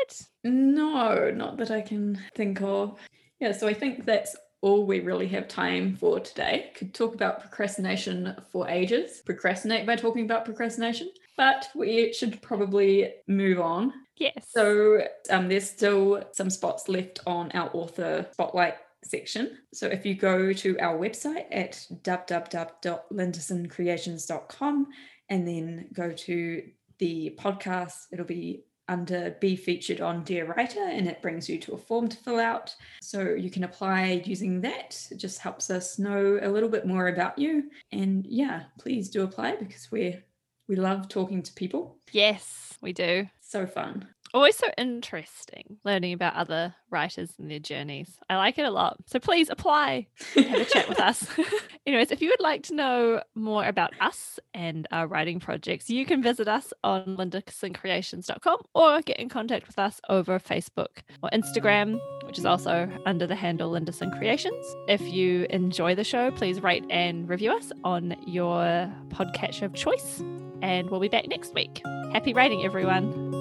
No, 0.44 1.30
not 1.30 1.56
that 1.56 1.70
I 1.70 1.80
can 1.80 2.20
think 2.34 2.60
of. 2.60 2.98
Yeah, 3.40 3.52
so 3.52 3.66
I 3.66 3.72
think 3.72 4.04
that's 4.04 4.36
all 4.60 4.84
we 4.84 5.00
really 5.00 5.28
have 5.28 5.48
time 5.48 5.96
for 5.96 6.20
today. 6.20 6.70
Could 6.74 6.92
talk 6.92 7.14
about 7.14 7.40
procrastination 7.40 8.36
for 8.50 8.68
ages, 8.68 9.22
procrastinate 9.24 9.86
by 9.86 9.96
talking 9.96 10.24
about 10.24 10.44
procrastination, 10.44 11.10
but 11.36 11.68
we 11.74 12.12
should 12.12 12.42
probably 12.42 13.14
move 13.26 13.60
on. 13.60 13.92
Yes. 14.16 14.48
So 14.50 15.02
um, 15.30 15.48
there's 15.48 15.68
still 15.70 16.24
some 16.32 16.50
spots 16.50 16.88
left 16.88 17.20
on 17.26 17.52
our 17.52 17.70
author 17.72 18.26
spotlight 18.32 18.74
section. 19.04 19.58
So 19.72 19.86
if 19.86 20.04
you 20.04 20.14
go 20.14 20.52
to 20.52 20.78
our 20.80 20.98
website 20.98 21.46
at 21.50 21.86
www.lindersoncreations.com 22.02 24.86
and 25.28 25.48
then 25.48 25.88
go 25.92 26.12
to 26.12 26.62
the 26.98 27.36
podcast, 27.38 28.06
it'll 28.12 28.24
be 28.24 28.64
under 28.88 29.36
be 29.38 29.54
featured 29.54 30.00
on 30.00 30.24
Dear 30.24 30.46
Writer 30.46 30.82
and 30.82 31.06
it 31.06 31.20
brings 31.20 31.46
you 31.48 31.58
to 31.58 31.74
a 31.74 31.78
form 31.78 32.08
to 32.08 32.16
fill 32.16 32.40
out. 32.40 32.74
So 33.02 33.34
you 33.34 33.50
can 33.50 33.64
apply 33.64 34.22
using 34.24 34.62
that. 34.62 35.06
It 35.10 35.16
just 35.16 35.40
helps 35.40 35.68
us 35.70 35.98
know 35.98 36.38
a 36.40 36.48
little 36.48 36.70
bit 36.70 36.86
more 36.86 37.08
about 37.08 37.38
you. 37.38 37.64
And 37.92 38.26
yeah, 38.26 38.62
please 38.78 39.10
do 39.10 39.22
apply 39.22 39.56
because 39.56 39.92
we're 39.92 40.24
we 40.68 40.76
love 40.76 41.08
talking 41.08 41.42
to 41.42 41.52
people. 41.54 41.96
Yes, 42.12 42.74
we 42.82 42.92
do. 42.92 43.26
So 43.40 43.66
fun. 43.66 44.06
Always 44.34 44.56
so 44.56 44.66
interesting 44.76 45.78
learning 45.84 46.12
about 46.12 46.34
other 46.34 46.74
writers 46.90 47.30
and 47.38 47.50
their 47.50 47.58
journeys. 47.58 48.18
I 48.28 48.36
like 48.36 48.58
it 48.58 48.64
a 48.64 48.70
lot. 48.70 48.98
So 49.06 49.18
please 49.18 49.48
apply, 49.48 50.06
have 50.34 50.60
a 50.60 50.64
chat 50.64 50.88
with 50.88 51.00
us. 51.00 51.26
Anyways, 51.86 52.10
if 52.10 52.20
you 52.20 52.28
would 52.28 52.40
like 52.40 52.62
to 52.64 52.74
know 52.74 53.22
more 53.34 53.64
about 53.64 53.92
us 54.00 54.38
and 54.54 54.86
our 54.92 55.06
writing 55.06 55.40
projects, 55.40 55.88
you 55.88 56.04
can 56.04 56.22
visit 56.22 56.48
us 56.48 56.72
on 56.84 57.16
lindersoncreations.com 57.16 58.58
or 58.74 59.00
get 59.02 59.18
in 59.18 59.28
contact 59.28 59.66
with 59.66 59.78
us 59.78 60.00
over 60.08 60.38
Facebook 60.38 61.02
or 61.22 61.30
Instagram, 61.30 61.98
which 62.24 62.38
is 62.38 62.44
also 62.44 62.90
under 63.06 63.26
the 63.26 63.36
handle 63.36 63.72
Linderson 63.72 64.16
Creations. 64.18 64.64
If 64.88 65.00
you 65.02 65.46
enjoy 65.50 65.94
the 65.94 66.04
show, 66.04 66.30
please 66.30 66.62
rate 66.62 66.84
and 66.90 67.28
review 67.28 67.52
us 67.52 67.72
on 67.84 68.16
your 68.26 68.92
podcatcher 69.08 69.62
of 69.62 69.74
choice. 69.74 70.22
And 70.60 70.90
we'll 70.90 71.00
be 71.00 71.08
back 71.08 71.28
next 71.28 71.54
week. 71.54 71.80
Happy 72.12 72.34
writing, 72.34 72.64
everyone. 72.64 73.37